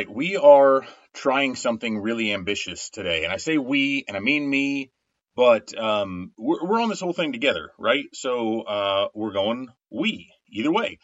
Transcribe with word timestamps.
right, 0.00 0.16
we 0.16 0.36
are 0.36 0.86
trying 1.12 1.56
something 1.56 1.98
really 1.98 2.32
ambitious 2.32 2.88
today. 2.88 3.24
And 3.24 3.32
I 3.32 3.36
say 3.36 3.58
we, 3.58 4.04
and 4.08 4.16
I 4.16 4.20
mean 4.20 4.48
me, 4.48 4.90
but 5.36 5.76
um, 5.78 6.32
we're, 6.38 6.64
we're 6.64 6.80
on 6.80 6.88
this 6.88 7.00
whole 7.00 7.12
thing 7.12 7.32
together, 7.32 7.70
right? 7.78 8.06
So 8.14 8.62
uh, 8.62 9.08
we're 9.14 9.32
going 9.32 9.68
we, 9.90 10.32
either 10.50 10.72
way. 10.72 10.98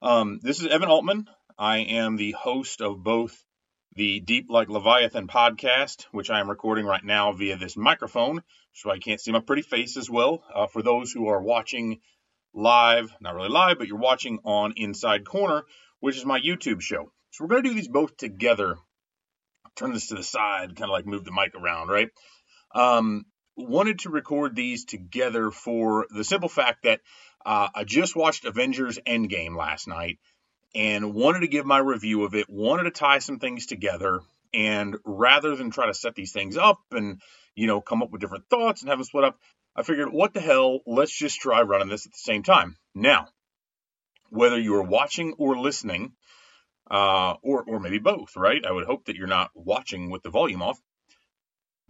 Um, 0.00 0.40
this 0.42 0.60
is 0.60 0.66
Evan 0.66 0.88
Altman. 0.88 1.28
I 1.58 1.78
am 1.78 2.16
the 2.16 2.32
host 2.32 2.80
of 2.80 3.02
both 3.02 3.36
the 3.96 4.20
Deep 4.20 4.46
Like 4.48 4.70
Leviathan 4.70 5.28
podcast, 5.28 6.06
which 6.12 6.30
I 6.30 6.40
am 6.40 6.48
recording 6.48 6.86
right 6.86 7.04
now 7.04 7.32
via 7.32 7.56
this 7.56 7.76
microphone, 7.76 8.42
so 8.72 8.90
I 8.90 8.98
can't 8.98 9.20
see 9.20 9.32
my 9.32 9.40
pretty 9.40 9.62
face 9.62 9.98
as 9.98 10.08
well. 10.08 10.42
Uh, 10.54 10.68
for 10.68 10.82
those 10.82 11.12
who 11.12 11.28
are 11.28 11.42
watching 11.42 12.00
live, 12.54 13.12
not 13.20 13.34
really 13.34 13.50
live, 13.50 13.76
but 13.78 13.88
you're 13.88 13.98
watching 13.98 14.38
on 14.44 14.72
Inside 14.76 15.26
Corner, 15.26 15.64
which 16.00 16.16
is 16.16 16.24
my 16.24 16.40
YouTube 16.40 16.80
show. 16.80 17.12
So 17.38 17.44
we're 17.44 17.50
going 17.50 17.62
to 17.62 17.68
do 17.68 17.74
these 17.76 17.86
both 17.86 18.16
together. 18.16 18.78
Turn 19.76 19.92
this 19.92 20.08
to 20.08 20.16
the 20.16 20.24
side, 20.24 20.74
kind 20.74 20.90
of 20.90 20.92
like 20.92 21.06
move 21.06 21.24
the 21.24 21.30
mic 21.30 21.54
around, 21.54 21.86
right? 21.86 22.08
Um, 22.74 23.26
wanted 23.56 24.00
to 24.00 24.10
record 24.10 24.56
these 24.56 24.84
together 24.84 25.52
for 25.52 26.08
the 26.10 26.24
simple 26.24 26.48
fact 26.48 26.82
that 26.82 27.00
uh, 27.46 27.68
I 27.72 27.84
just 27.84 28.16
watched 28.16 28.44
Avengers 28.44 28.98
Endgame 29.06 29.56
last 29.56 29.86
night 29.86 30.18
and 30.74 31.14
wanted 31.14 31.40
to 31.40 31.48
give 31.48 31.64
my 31.64 31.78
review 31.78 32.24
of 32.24 32.34
it, 32.34 32.50
wanted 32.50 32.84
to 32.84 32.90
tie 32.90 33.20
some 33.20 33.38
things 33.38 33.66
together. 33.66 34.18
And 34.52 34.96
rather 35.04 35.54
than 35.54 35.70
try 35.70 35.86
to 35.86 35.94
set 35.94 36.16
these 36.16 36.32
things 36.32 36.56
up 36.56 36.80
and, 36.90 37.20
you 37.54 37.68
know, 37.68 37.80
come 37.80 38.02
up 38.02 38.10
with 38.10 38.20
different 38.20 38.48
thoughts 38.50 38.82
and 38.82 38.88
have 38.88 38.98
them 38.98 39.04
split 39.04 39.22
up, 39.22 39.38
I 39.76 39.84
figured, 39.84 40.12
what 40.12 40.34
the 40.34 40.40
hell, 40.40 40.80
let's 40.88 41.16
just 41.16 41.38
try 41.38 41.62
running 41.62 41.88
this 41.88 42.04
at 42.04 42.10
the 42.10 42.18
same 42.18 42.42
time. 42.42 42.76
Now, 42.96 43.28
whether 44.30 44.58
you 44.58 44.74
are 44.74 44.82
watching 44.82 45.34
or 45.38 45.56
listening, 45.56 46.14
uh, 46.90 47.34
or, 47.42 47.64
or 47.64 47.80
maybe 47.80 47.98
both, 47.98 48.36
right? 48.36 48.64
I 48.64 48.72
would 48.72 48.86
hope 48.86 49.06
that 49.06 49.16
you're 49.16 49.26
not 49.26 49.50
watching 49.54 50.10
with 50.10 50.22
the 50.22 50.30
volume 50.30 50.62
off. 50.62 50.80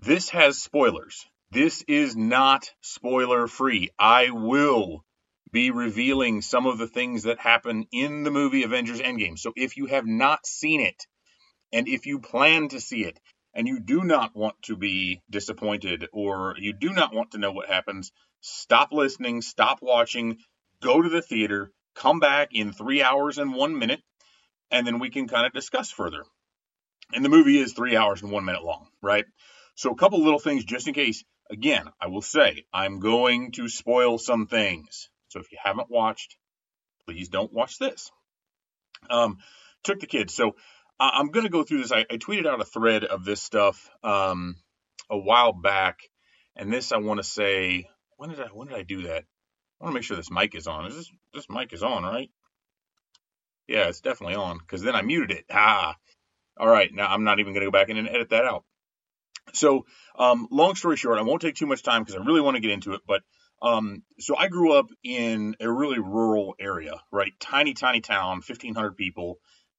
This 0.00 0.30
has 0.30 0.58
spoilers. 0.60 1.26
This 1.50 1.82
is 1.88 2.16
not 2.16 2.70
spoiler 2.82 3.46
free. 3.46 3.90
I 3.98 4.30
will 4.30 5.04
be 5.50 5.70
revealing 5.70 6.42
some 6.42 6.66
of 6.66 6.78
the 6.78 6.86
things 6.86 7.22
that 7.22 7.38
happen 7.38 7.86
in 7.90 8.22
the 8.22 8.30
movie 8.30 8.64
Avengers 8.64 9.00
Endgame. 9.00 9.38
So 9.38 9.52
if 9.56 9.76
you 9.76 9.86
have 9.86 10.06
not 10.06 10.46
seen 10.46 10.80
it, 10.80 11.06
and 11.72 11.88
if 11.88 12.06
you 12.06 12.18
plan 12.20 12.68
to 12.68 12.80
see 12.80 13.04
it, 13.04 13.18
and 13.54 13.66
you 13.66 13.80
do 13.80 14.04
not 14.04 14.36
want 14.36 14.60
to 14.62 14.76
be 14.76 15.22
disappointed, 15.30 16.06
or 16.12 16.54
you 16.58 16.72
do 16.72 16.92
not 16.92 17.14
want 17.14 17.32
to 17.32 17.38
know 17.38 17.50
what 17.50 17.68
happens, 17.68 18.12
stop 18.40 18.92
listening, 18.92 19.42
stop 19.42 19.78
watching, 19.80 20.38
go 20.82 21.02
to 21.02 21.08
the 21.08 21.22
theater, 21.22 21.72
come 21.94 22.20
back 22.20 22.50
in 22.52 22.72
three 22.72 23.02
hours 23.02 23.38
and 23.38 23.54
one 23.54 23.78
minute, 23.78 24.02
and 24.70 24.86
then 24.86 24.98
we 24.98 25.10
can 25.10 25.28
kind 25.28 25.46
of 25.46 25.52
discuss 25.52 25.90
further. 25.90 26.24
And 27.12 27.24
the 27.24 27.30
movie 27.30 27.58
is 27.58 27.72
three 27.72 27.96
hours 27.96 28.22
and 28.22 28.30
one 28.30 28.44
minute 28.44 28.62
long, 28.62 28.88
right? 29.02 29.24
So 29.74 29.90
a 29.90 29.96
couple 29.96 30.22
little 30.22 30.38
things 30.38 30.64
just 30.64 30.88
in 30.88 30.94
case. 30.94 31.24
Again, 31.50 31.88
I 31.98 32.08
will 32.08 32.20
say 32.20 32.66
I'm 32.74 33.00
going 33.00 33.52
to 33.52 33.68
spoil 33.68 34.18
some 34.18 34.46
things. 34.46 35.08
So 35.28 35.40
if 35.40 35.50
you 35.50 35.58
haven't 35.62 35.90
watched, 35.90 36.36
please 37.06 37.30
don't 37.30 37.52
watch 37.52 37.78
this. 37.78 38.10
Um, 39.08 39.38
took 39.84 40.00
the 40.00 40.06
kids. 40.06 40.34
So 40.34 40.56
I- 41.00 41.20
am 41.20 41.30
going 41.30 41.44
to 41.44 41.50
go 41.50 41.62
through 41.62 41.78
this. 41.78 41.92
I, 41.92 42.00
I, 42.00 42.16
tweeted 42.16 42.46
out 42.46 42.60
a 42.60 42.64
thread 42.64 43.04
of 43.04 43.24
this 43.24 43.40
stuff 43.40 43.88
um, 44.02 44.56
a 45.08 45.16
while 45.16 45.52
back, 45.52 46.00
and 46.56 46.72
this 46.72 46.92
I 46.92 46.98
want 46.98 47.18
to 47.18 47.24
say. 47.24 47.88
When 48.16 48.30
did 48.30 48.40
I 48.40 48.46
when 48.46 48.68
did 48.68 48.76
I 48.76 48.82
do 48.82 49.02
that? 49.02 49.24
I 49.80 49.84
want 49.84 49.92
to 49.92 49.94
make 49.94 50.02
sure 50.02 50.16
this 50.16 50.30
mic 50.30 50.54
is 50.54 50.66
on. 50.66 50.86
Is 50.86 50.96
this 50.96 51.10
this 51.32 51.48
mic 51.48 51.72
is 51.72 51.82
on, 51.82 52.02
right? 52.02 52.30
Yeah, 53.68 53.88
it's 53.88 54.00
definitely 54.00 54.36
on 54.36 54.58
because 54.58 54.82
then 54.82 54.96
I 54.96 55.02
muted 55.02 55.30
it. 55.30 55.44
Ah, 55.50 55.94
all 56.58 56.68
right. 56.68 56.92
Now 56.92 57.08
I'm 57.08 57.24
not 57.24 57.38
even 57.38 57.52
going 57.52 57.64
to 57.64 57.66
go 57.66 57.78
back 57.78 57.90
in 57.90 57.98
and 57.98 58.08
edit 58.08 58.30
that 58.30 58.44
out. 58.44 58.64
So, 59.52 59.86
um, 60.18 60.48
long 60.50 60.74
story 60.74 60.96
short, 60.96 61.18
I 61.18 61.22
won't 61.22 61.40
take 61.42 61.54
too 61.54 61.66
much 61.66 61.82
time 61.82 62.02
because 62.02 62.16
I 62.20 62.24
really 62.24 62.40
want 62.40 62.56
to 62.56 62.60
get 62.60 62.70
into 62.70 62.94
it. 62.94 63.02
But 63.06 63.22
um, 63.62 64.02
so 64.18 64.36
I 64.36 64.48
grew 64.48 64.72
up 64.72 64.86
in 65.02 65.56
a 65.60 65.70
really 65.70 65.98
rural 65.98 66.54
area, 66.58 67.00
right? 67.12 67.32
Tiny, 67.40 67.74
tiny 67.74 68.00
town, 68.00 68.40
1,500 68.46 68.96
people, 68.96 69.38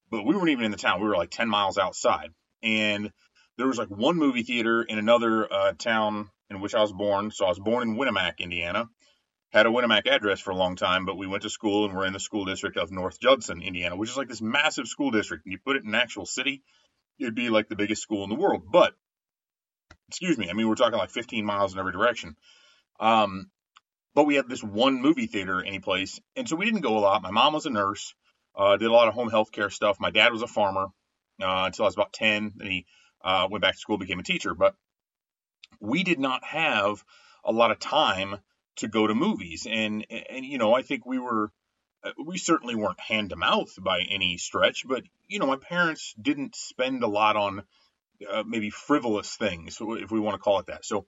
but 0.09 0.23
we 0.25 0.35
weren't 0.35 0.49
even 0.49 0.65
in 0.65 0.71
the 0.71 0.77
town. 0.77 1.01
We 1.01 1.07
were 1.07 1.15
like 1.15 1.31
10 1.31 1.49
miles 1.49 1.77
outside. 1.77 2.31
And 2.61 3.11
there 3.57 3.67
was 3.67 3.77
like 3.77 3.89
one 3.89 4.17
movie 4.17 4.43
theater 4.43 4.81
in 4.81 4.97
another 4.97 5.51
uh, 5.51 5.73
town 5.73 6.29
in 6.49 6.61
which 6.61 6.75
I 6.75 6.81
was 6.81 6.91
born. 6.91 7.31
So 7.31 7.45
I 7.45 7.49
was 7.49 7.59
born 7.59 7.87
in 7.87 7.95
Winamac, 7.95 8.39
Indiana. 8.39 8.89
Had 9.51 9.65
a 9.65 9.69
Winamac 9.69 10.05
address 10.05 10.39
for 10.39 10.51
a 10.51 10.55
long 10.55 10.75
time, 10.75 11.05
but 11.05 11.17
we 11.17 11.25
went 11.25 11.41
to 11.43 11.49
school 11.49 11.85
and 11.85 11.95
we're 11.95 12.05
in 12.05 12.13
the 12.13 12.19
school 12.19 12.45
district 12.45 12.77
of 12.77 12.91
North 12.91 13.19
Judson, 13.19 13.61
Indiana, 13.61 13.95
which 13.95 14.11
is 14.11 14.17
like 14.17 14.27
this 14.27 14.41
massive 14.41 14.87
school 14.87 15.09
district. 15.09 15.45
And 15.45 15.51
you 15.51 15.57
put 15.57 15.75
it 15.75 15.83
in 15.83 15.89
an 15.89 15.95
actual 15.95 16.27
city, 16.27 16.61
it'd 17.17 17.33
be 17.33 17.49
like 17.49 17.67
the 17.67 17.75
biggest 17.75 18.03
school 18.03 18.23
in 18.23 18.29
the 18.29 18.35
world. 18.35 18.63
But 18.71 18.93
excuse 20.07 20.37
me, 20.37 20.49
I 20.49 20.53
mean, 20.53 20.67
we're 20.67 20.75
talking 20.75 20.99
like 20.99 21.09
15 21.09 21.45
miles 21.45 21.73
in 21.73 21.79
every 21.79 21.91
direction. 21.91 22.35
Um, 22.99 23.49
but 24.13 24.25
we 24.25 24.35
had 24.35 24.49
this 24.49 24.63
one 24.63 25.01
movie 25.01 25.27
theater 25.27 25.63
any 25.63 25.79
place. 25.79 26.19
And 26.35 26.47
so 26.47 26.55
we 26.55 26.65
didn't 26.65 26.81
go 26.81 26.97
a 26.97 26.99
lot. 26.99 27.21
My 27.23 27.31
mom 27.31 27.53
was 27.53 27.65
a 27.65 27.69
nurse, 27.69 28.13
uh, 28.55 28.77
did 28.77 28.89
a 28.89 28.93
lot 28.93 29.07
of 29.07 29.13
home 29.13 29.29
health 29.29 29.51
care 29.51 29.69
stuff. 29.69 29.99
My 29.99 30.11
dad 30.11 30.31
was 30.31 30.41
a 30.41 30.47
farmer 30.47 30.87
uh, 31.41 31.63
until 31.65 31.85
I 31.85 31.87
was 31.87 31.95
about 31.95 32.13
10. 32.13 32.53
Then 32.55 32.67
he 32.67 32.85
uh, 33.23 33.47
went 33.49 33.61
back 33.61 33.73
to 33.73 33.79
school, 33.79 33.97
became 33.97 34.19
a 34.19 34.23
teacher. 34.23 34.53
But 34.53 34.75
we 35.79 36.03
did 36.03 36.19
not 36.19 36.43
have 36.43 37.03
a 37.43 37.51
lot 37.51 37.71
of 37.71 37.79
time 37.79 38.37
to 38.79 38.87
go 38.87 39.07
to 39.07 39.15
movies. 39.15 39.67
And, 39.69 40.05
and 40.09 40.45
you 40.45 40.57
know, 40.57 40.73
I 40.73 40.81
think 40.81 41.05
we 41.05 41.19
were, 41.19 41.51
uh, 42.03 42.11
we 42.25 42.37
certainly 42.37 42.75
weren't 42.75 42.99
hand 42.99 43.29
to 43.29 43.35
mouth 43.35 43.73
by 43.79 44.01
any 44.09 44.37
stretch, 44.37 44.85
but, 44.87 45.03
you 45.27 45.39
know, 45.39 45.47
my 45.47 45.57
parents 45.57 46.13
didn't 46.21 46.55
spend 46.55 47.03
a 47.03 47.07
lot 47.07 47.35
on 47.35 47.63
uh, 48.29 48.43
maybe 48.45 48.69
frivolous 48.69 49.35
things, 49.35 49.77
if 49.79 50.11
we 50.11 50.19
want 50.19 50.35
to 50.35 50.39
call 50.39 50.59
it 50.59 50.67
that. 50.67 50.85
So, 50.85 51.05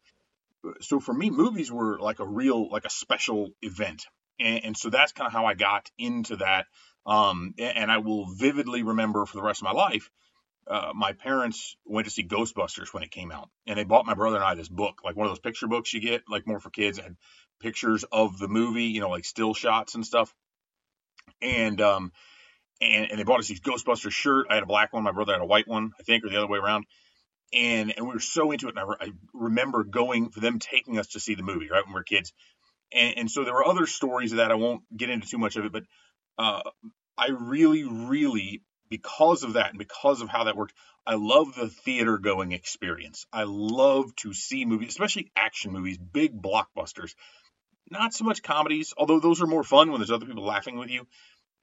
so 0.80 1.00
for 1.00 1.14
me, 1.14 1.30
movies 1.30 1.72
were 1.72 2.00
like 2.00 2.20
a 2.20 2.28
real, 2.28 2.70
like 2.70 2.86
a 2.86 2.90
special 2.90 3.50
event, 3.62 4.06
and, 4.40 4.66
and 4.66 4.78
so 4.78 4.90
that's 4.90 5.12
kind 5.12 5.28
of 5.28 5.34
how 5.34 5.46
I 5.46 5.56
got 5.56 5.90
into 5.98 6.38
that. 6.38 6.66
Um, 7.06 7.56
and 7.58 7.92
I 7.92 7.98
will 7.98 8.28
vividly 8.36 8.84
remember 8.84 9.26
for 9.26 9.38
the 9.38 9.44
rest 9.44 9.62
of 9.62 9.66
my 9.66 9.72
life. 9.72 10.12
Uh, 10.68 10.92
my 10.96 11.14
parents 11.14 11.76
went 11.86 12.06
to 12.06 12.12
see 12.12 12.24
Ghostbusters 12.24 12.94
when 12.94 13.04
it 13.04 13.12
came 13.12 13.32
out, 13.32 13.50
and 13.68 13.78
they 13.78 13.84
bought 13.84 14.06
my 14.06 14.14
brother 14.14 14.38
and 14.38 14.46
I 14.46 14.56
this 14.56 14.70
book, 14.70 15.02
like 15.04 15.16
one 15.16 15.26
of 15.26 15.32
those 15.32 15.40
picture 15.40 15.68
books 15.68 15.94
you 15.94 16.00
get, 16.00 16.24
like 16.30 16.48
more 16.48 16.60
for 16.60 16.70
kids. 16.70 17.00
and 17.00 17.18
pictures 17.62 18.04
of 18.12 18.38
the 18.38 18.48
movie, 18.48 18.86
you 18.86 19.00
know, 19.00 19.10
like 19.10 19.26
still 19.26 19.54
shots 19.54 19.96
and 19.96 20.06
stuff. 20.06 20.34
And 21.42 21.80
um, 21.80 22.12
and, 22.82 23.12
and 23.12 23.20
they 23.20 23.24
bought 23.24 23.40
us 23.40 23.48
these 23.48 23.62
Ghostbusters 23.62 24.12
shirt. 24.12 24.48
I 24.50 24.56
had 24.56 24.64
a 24.64 24.68
black 24.68 24.92
one, 24.92 25.04
my 25.04 25.12
brother 25.12 25.34
had 25.34 25.42
a 25.42 25.46
white 25.46 25.68
one, 25.68 25.92
I 26.00 26.04
think, 26.04 26.26
or 26.26 26.30
the 26.30 26.38
other 26.38 26.48
way 26.48 26.60
around. 26.60 26.86
And 27.54 27.94
and 27.96 28.08
we 28.08 28.14
were 28.14 28.20
so 28.20 28.52
into 28.52 28.68
it. 28.68 28.72
And 28.72 28.80
I, 28.80 28.84
re- 28.84 28.98
I 29.00 29.12
remember 29.34 29.84
going 29.84 30.30
for 30.30 30.40
them 30.40 30.60
taking 30.60 30.98
us 31.00 31.08
to 31.10 31.20
see 31.20 31.36
the 31.36 31.44
movie 31.44 31.70
right 31.72 31.86
when 31.86 31.94
we 31.94 32.00
were 32.00 32.04
kids. 32.04 32.34
And, 32.94 33.18
and 33.20 33.32
so 33.32 33.44
there 33.44 33.54
were 33.54 33.68
other 33.68 33.86
stories 33.86 34.32
of 34.34 34.38
that. 34.38 34.52
I 34.52 34.56
won't 34.56 34.84
get 34.96 35.10
into 35.10 35.28
too 35.28 35.38
much 35.38 35.56
of 35.56 35.66
it, 35.66 35.72
but 35.72 35.84
uh, 36.38 36.62
I 37.18 37.30
really, 37.30 37.84
really, 37.84 38.62
because 38.92 39.42
of 39.42 39.54
that 39.54 39.70
and 39.70 39.80
because 39.80 40.22
of 40.22 40.30
how 40.30 40.44
that 40.44 40.56
worked, 40.56 40.76
I 41.08 41.16
love 41.16 41.56
the 41.56 41.70
theater 41.70 42.20
going 42.20 42.52
experience. 42.52 43.26
I 43.34 43.46
love 43.46 44.16
to 44.18 44.34
see 44.34 44.66
movies, 44.66 44.90
especially 44.90 45.32
action 45.36 45.72
movies, 45.72 45.98
big 45.98 46.40
blockbusters. 46.40 47.16
Not 47.90 48.14
so 48.14 48.24
much 48.24 48.44
comedies, 48.44 48.94
although 48.96 49.20
those 49.20 49.42
are 49.42 49.48
more 49.48 49.64
fun 49.64 49.90
when 49.90 50.00
there's 50.00 50.12
other 50.12 50.28
people 50.28 50.46
laughing 50.46 50.78
with 50.78 50.92
you 50.92 51.08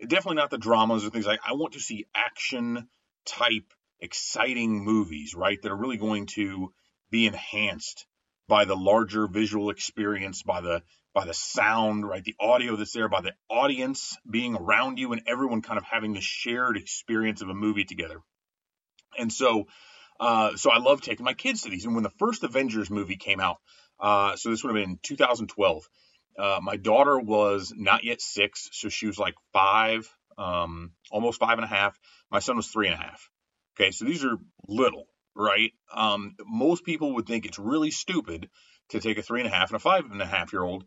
definitely 0.06 0.36
not 0.36 0.50
the 0.50 0.58
dramas 0.58 1.04
or 1.04 1.10
things 1.10 1.26
like 1.26 1.40
I 1.46 1.54
want 1.54 1.74
to 1.74 1.80
see 1.80 2.06
action 2.14 2.88
type 3.24 3.72
exciting 4.00 4.84
movies, 4.84 5.34
right? 5.34 5.60
That 5.60 5.72
are 5.72 5.76
really 5.76 5.96
going 5.96 6.26
to 6.26 6.72
be 7.10 7.26
enhanced 7.26 8.06
by 8.48 8.64
the 8.64 8.76
larger 8.76 9.26
visual 9.26 9.70
experience, 9.70 10.42
by 10.42 10.60
the 10.60 10.82
by 11.14 11.24
the 11.24 11.34
sound, 11.34 12.06
right? 12.06 12.22
The 12.22 12.36
audio 12.38 12.76
that's 12.76 12.92
there, 12.92 13.08
by 13.08 13.22
the 13.22 13.34
audience 13.48 14.16
being 14.28 14.54
around 14.54 14.98
you 14.98 15.12
and 15.12 15.22
everyone 15.26 15.62
kind 15.62 15.78
of 15.78 15.84
having 15.84 16.12
the 16.12 16.20
shared 16.20 16.76
experience 16.76 17.42
of 17.42 17.48
a 17.48 17.54
movie 17.54 17.84
together. 17.84 18.20
And 19.18 19.32
so 19.32 19.66
uh, 20.20 20.56
so 20.56 20.70
I 20.70 20.78
love 20.78 21.00
taking 21.00 21.24
my 21.24 21.34
kids 21.34 21.62
to 21.62 21.70
these. 21.70 21.84
And 21.84 21.94
when 21.94 22.02
the 22.02 22.10
first 22.10 22.42
Avengers 22.42 22.90
movie 22.90 23.16
came 23.16 23.40
out, 23.40 23.58
uh, 24.00 24.36
so 24.36 24.50
this 24.50 24.62
would 24.64 24.74
have 24.74 24.84
been 24.84 24.98
2012, 25.02 25.88
uh, 26.38 26.60
my 26.62 26.76
daughter 26.76 27.18
was 27.18 27.72
not 27.76 28.04
yet 28.04 28.20
six, 28.20 28.68
so 28.72 28.88
she 28.88 29.06
was 29.06 29.18
like 29.18 29.34
five, 29.52 30.08
um, 30.36 30.92
almost 31.10 31.40
five 31.40 31.58
and 31.58 31.64
a 31.64 31.68
half. 31.68 31.98
My 32.30 32.38
son 32.38 32.56
was 32.56 32.68
three 32.68 32.86
and 32.86 32.94
a 32.94 33.02
half. 33.02 33.28
Okay, 33.78 33.90
so 33.90 34.04
these 34.04 34.24
are 34.24 34.36
little, 34.66 35.06
right? 35.38 35.72
Um, 35.94 36.34
most 36.46 36.84
people 36.84 37.14
would 37.14 37.26
think 37.26 37.46
it's 37.46 37.58
really 37.58 37.90
stupid 37.90 38.50
to 38.90 39.00
take 39.00 39.18
a 39.18 39.22
three 39.22 39.40
and 39.40 39.48
a 39.48 39.54
half 39.54 39.70
and 39.70 39.76
a 39.76 39.78
five 39.78 40.04
and 40.10 40.20
a 40.20 40.26
half 40.26 40.52
year 40.52 40.62
old 40.62 40.84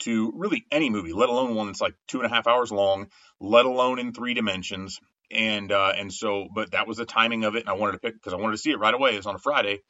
to 0.00 0.32
really 0.36 0.66
any 0.70 0.90
movie, 0.90 1.12
let 1.12 1.28
alone 1.28 1.54
one 1.54 1.66
that's 1.68 1.80
like 1.80 1.94
two 2.06 2.20
and 2.20 2.30
a 2.30 2.34
half 2.34 2.46
hours 2.46 2.70
long, 2.70 3.08
let 3.40 3.64
alone 3.64 3.98
in 3.98 4.12
three 4.12 4.34
dimensions. 4.34 5.00
And 5.30 5.72
uh, 5.72 5.92
and 5.96 6.12
so, 6.12 6.48
but 6.54 6.72
that 6.72 6.86
was 6.86 6.98
the 6.98 7.06
timing 7.06 7.44
of 7.44 7.56
it, 7.56 7.60
and 7.60 7.68
I 7.68 7.72
wanted 7.72 7.92
to 7.92 7.98
pick 7.98 8.14
because 8.14 8.34
I 8.34 8.36
wanted 8.36 8.52
to 8.52 8.58
see 8.58 8.70
it 8.70 8.78
right 8.78 8.94
away. 8.94 9.16
It's 9.16 9.26
on 9.26 9.34
a 9.34 9.38
Friday. 9.38 9.80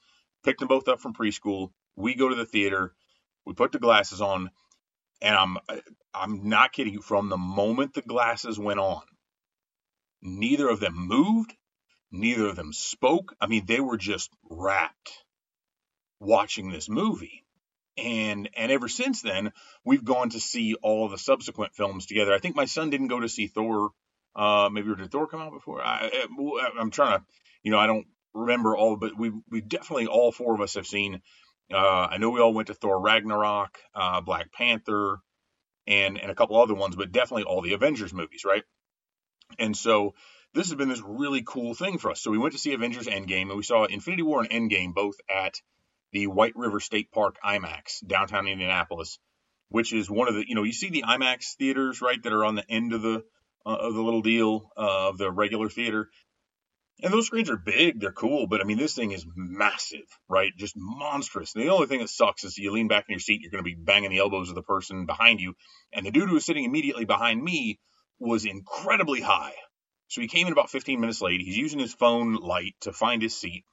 Picked 0.44 0.60
them 0.60 0.68
both 0.68 0.88
up 0.88 1.00
from 1.00 1.12
preschool. 1.12 1.70
We 1.96 2.14
go 2.14 2.28
to 2.28 2.34
the 2.34 2.46
theater. 2.46 2.94
We 3.44 3.52
put 3.52 3.72
the 3.72 3.78
glasses 3.78 4.20
on 4.20 4.50
and 5.24 5.34
I'm 5.34 5.56
I'm 6.14 6.48
not 6.48 6.72
kidding 6.72 6.92
you. 6.92 7.00
From 7.00 7.28
the 7.28 7.36
moment 7.36 7.94
the 7.94 8.02
glasses 8.02 8.58
went 8.58 8.78
on, 8.78 9.02
neither 10.22 10.68
of 10.68 10.80
them 10.80 10.94
moved, 10.94 11.54
Neither 12.16 12.46
of 12.46 12.56
them 12.56 12.72
spoke. 12.72 13.34
I 13.40 13.46
mean, 13.48 13.66
they 13.66 13.80
were 13.80 13.96
just 13.96 14.30
rapt 14.48 15.10
watching 16.20 16.70
this 16.70 16.88
movie. 16.88 17.44
And 17.96 18.48
and 18.56 18.70
ever 18.70 18.88
since 18.88 19.20
then, 19.22 19.52
we've 19.84 20.04
gone 20.04 20.30
to 20.30 20.40
see 20.40 20.74
all 20.74 21.08
the 21.08 21.18
subsequent 21.18 21.74
films 21.74 22.06
together. 22.06 22.32
I 22.32 22.38
think 22.38 22.54
my 22.54 22.66
son 22.66 22.90
didn't 22.90 23.08
go 23.08 23.20
to 23.20 23.28
see 23.28 23.48
Thor. 23.48 23.90
Uh, 24.34 24.68
maybe 24.72 24.94
did 24.94 25.10
Thor 25.10 25.26
come 25.26 25.40
out 25.40 25.52
before? 25.52 25.82
I, 25.82 26.26
I'm 26.78 26.90
trying 26.90 27.18
to, 27.18 27.24
you 27.62 27.70
know, 27.70 27.78
I 27.78 27.86
don't 27.86 28.06
remember 28.32 28.76
all, 28.76 28.96
but 28.96 29.16
we 29.18 29.32
we 29.50 29.60
definitely 29.60 30.06
all 30.06 30.30
four 30.32 30.54
of 30.54 30.60
us 30.60 30.74
have 30.74 30.86
seen. 30.86 31.20
Uh, 31.72 32.08
I 32.10 32.18
know 32.18 32.30
we 32.30 32.40
all 32.40 32.54
went 32.54 32.68
to 32.68 32.74
Thor 32.74 33.00
Ragnarok, 33.00 33.76
uh, 33.94 34.20
Black 34.20 34.52
Panther, 34.52 35.18
and 35.86 36.18
and 36.18 36.30
a 36.30 36.34
couple 36.34 36.60
other 36.60 36.74
ones, 36.74 36.94
but 36.94 37.12
definitely 37.12 37.44
all 37.44 37.60
the 37.60 37.74
Avengers 37.74 38.12
movies, 38.12 38.44
right? 38.44 38.64
And 39.58 39.76
so 39.76 40.14
this 40.54 40.68
has 40.68 40.76
been 40.76 40.88
this 40.88 41.02
really 41.04 41.42
cool 41.44 41.74
thing 41.74 41.98
for 41.98 42.10
us. 42.10 42.20
So 42.20 42.30
we 42.30 42.38
went 42.38 42.52
to 42.52 42.58
see 42.58 42.72
Avengers 42.72 43.06
Endgame, 43.06 43.48
and 43.48 43.56
we 43.56 43.62
saw 43.62 43.84
Infinity 43.84 44.22
War 44.22 44.40
and 44.40 44.50
Endgame 44.50 44.94
both 44.94 45.16
at 45.28 45.60
the 46.12 46.28
White 46.28 46.54
River 46.54 46.78
State 46.80 47.10
Park 47.10 47.36
IMAX 47.44 48.06
downtown 48.06 48.46
Indianapolis, 48.46 49.18
which 49.68 49.92
is 49.92 50.08
one 50.08 50.28
of 50.28 50.34
the 50.34 50.48
you 50.48 50.54
know 50.54 50.62
you 50.62 50.72
see 50.72 50.90
the 50.90 51.02
IMAX 51.02 51.56
theaters 51.56 52.00
right 52.00 52.22
that 52.22 52.32
are 52.32 52.44
on 52.44 52.54
the 52.54 52.70
end 52.70 52.92
of 52.92 53.02
the 53.02 53.24
uh, 53.66 53.76
of 53.76 53.94
the 53.94 54.02
little 54.02 54.22
deal 54.22 54.70
uh, 54.76 55.08
of 55.08 55.18
the 55.18 55.30
regular 55.30 55.68
theater. 55.68 56.08
And 57.02 57.12
those 57.12 57.26
screens 57.26 57.50
are 57.50 57.56
big, 57.56 57.98
they're 57.98 58.12
cool, 58.12 58.46
but 58.46 58.60
I 58.60 58.64
mean, 58.64 58.78
this 58.78 58.94
thing 58.94 59.10
is 59.10 59.26
massive, 59.34 60.06
right? 60.28 60.52
Just 60.56 60.74
monstrous. 60.76 61.52
And 61.54 61.64
the 61.64 61.70
only 61.70 61.88
thing 61.88 61.98
that 61.98 62.08
sucks 62.08 62.44
is 62.44 62.56
you 62.56 62.70
lean 62.70 62.86
back 62.86 63.06
in 63.08 63.14
your 63.14 63.18
seat, 63.18 63.40
you're 63.40 63.50
going 63.50 63.64
to 63.64 63.68
be 63.68 63.74
banging 63.74 64.10
the 64.10 64.20
elbows 64.20 64.48
of 64.48 64.54
the 64.54 64.62
person 64.62 65.04
behind 65.04 65.40
you. 65.40 65.54
And 65.92 66.06
the 66.06 66.12
dude 66.12 66.28
who 66.28 66.36
was 66.36 66.46
sitting 66.46 66.64
immediately 66.64 67.04
behind 67.04 67.42
me 67.42 67.80
was 68.20 68.44
incredibly 68.44 69.20
high. 69.20 69.54
So 70.08 70.20
he 70.20 70.28
came 70.28 70.46
in 70.46 70.52
about 70.52 70.70
15 70.70 71.00
minutes 71.00 71.20
late. 71.20 71.40
He's 71.40 71.56
using 71.56 71.78
his 71.78 71.94
phone 71.94 72.34
light 72.34 72.74
to 72.82 72.92
find 72.92 73.22
his 73.22 73.36
seat, 73.36 73.64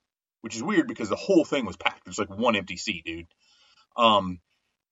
which 0.42 0.56
is 0.56 0.64
weird 0.64 0.88
because 0.88 1.10
the 1.10 1.16
whole 1.16 1.46
thing 1.46 1.66
was 1.66 1.78
packed. 1.78 2.06
There's 2.06 2.20
like 2.20 2.30
one 2.30 2.56
empty 2.56 2.78
seat, 2.78 3.04
dude. 3.06 3.28
Um, 3.96 4.40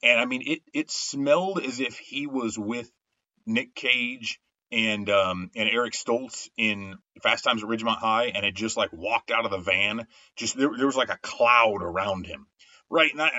and 0.04 0.20
I 0.20 0.26
mean, 0.26 0.44
it 0.46 0.62
it 0.74 0.92
smelled 0.92 1.62
as 1.62 1.80
if 1.80 1.98
he 1.98 2.28
was 2.28 2.58
with 2.58 2.90
Nick 3.46 3.76
Cage 3.76 4.40
and 4.72 5.10
um, 5.10 5.50
and 5.56 5.70
Eric 5.70 5.94
Stoltz 5.94 6.50
in 6.58 6.96
Fast 7.22 7.44
Times 7.44 7.64
at 7.64 7.70
Ridgemont 7.70 7.98
High, 7.98 8.26
and 8.28 8.46
had 8.46 8.56
just 8.56 8.78
like 8.78 8.94
walked 8.94 9.32
out 9.32 9.46
of 9.46 9.52
the 9.52 9.58
van. 9.58 10.06
Just 10.36 10.58
there, 10.58 10.70
there 10.76 10.86
was 10.86 10.96
like 10.96 11.10
a 11.10 11.20
cloud 11.22 11.82
around 11.82 12.26
him, 12.26 12.48
right? 12.90 13.12
And 13.12 13.22
I, 13.22 13.30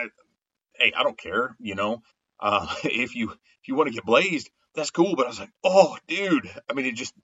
hey, 0.76 0.93
I 0.97 1.02
don't 1.02 1.19
care, 1.19 1.56
you 1.61 1.75
know. 1.75 2.02
Uh, 2.38 2.67
if 2.85 3.14
you 3.14 3.31
if 3.31 3.69
you 3.69 3.75
want 3.75 3.88
to 3.88 3.94
get 3.94 4.05
blazed, 4.05 4.50
that's 4.75 4.91
cool. 4.91 5.14
But 5.17 5.26
I 5.26 5.29
was 5.29 5.41
like, 5.41 5.52
oh, 5.64 5.97
dude. 6.08 6.50
I 6.69 6.75
mean, 6.75 6.87
it 6.87 6.94
just 6.94 7.14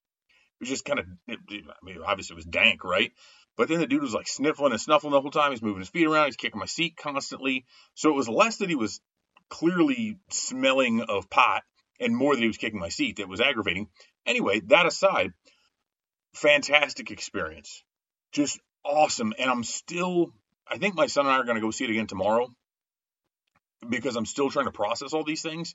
was 0.61 0.69
just 0.69 0.85
kind 0.85 0.99
of. 0.99 1.07
I 1.29 1.37
mean, 1.83 1.99
obviously 2.05 2.35
it 2.35 2.37
was 2.37 2.45
dank, 2.45 2.85
right? 2.85 3.13
But 3.57 3.69
then 3.69 3.81
the 3.81 3.87
dude 3.87 4.03
was 4.03 4.15
like 4.15 4.29
sniffling 4.29 4.73
and 4.73 4.81
snuffling 4.81 5.13
the 5.13 5.21
whole 5.21 5.31
time. 5.31 5.51
He's 5.51 5.63
moving 5.63 5.81
his 5.81 5.89
feet 5.89 6.07
around. 6.07 6.27
He's 6.27 6.37
kicking 6.37 6.61
my 6.61 6.67
seat 6.67 6.97
constantly. 6.97 7.65
So 7.95 8.11
it 8.11 8.17
was 8.17 8.29
less 8.29 8.59
that 8.59 8.69
he 8.69 8.75
was 8.75 9.01
clearly 9.49 10.19
smelling 10.31 11.01
of 11.01 11.31
pot 11.31 11.63
and 11.99 12.15
more 12.15 12.35
that 12.35 12.41
he 12.41 12.47
was 12.47 12.59
kicking 12.59 12.79
my 12.79 12.91
seat 12.91 13.17
that 13.17 13.29
was 13.29 13.41
aggravating. 13.41 13.89
Anyway, 14.27 14.61
that 14.67 14.87
aside, 14.87 15.33
fantastic 16.35 17.11
experience. 17.11 17.83
Just 18.33 18.61
awesome. 18.85 19.33
And 19.39 19.51
I'm 19.51 19.65
still, 19.65 20.33
I 20.69 20.77
think 20.77 20.95
my 20.95 21.07
son 21.07 21.27
and 21.27 21.35
I 21.35 21.39
are 21.39 21.45
going 21.45 21.57
to 21.57 21.63
go 21.63 21.71
see 21.71 21.85
it 21.85 21.91
again 21.91 22.07
tomorrow 22.07 22.49
because 23.89 24.17
I'm 24.17 24.27
still 24.27 24.51
trying 24.51 24.67
to 24.67 24.73
process 24.73 25.15
all 25.15 25.25
these 25.25 25.43
things. 25.43 25.75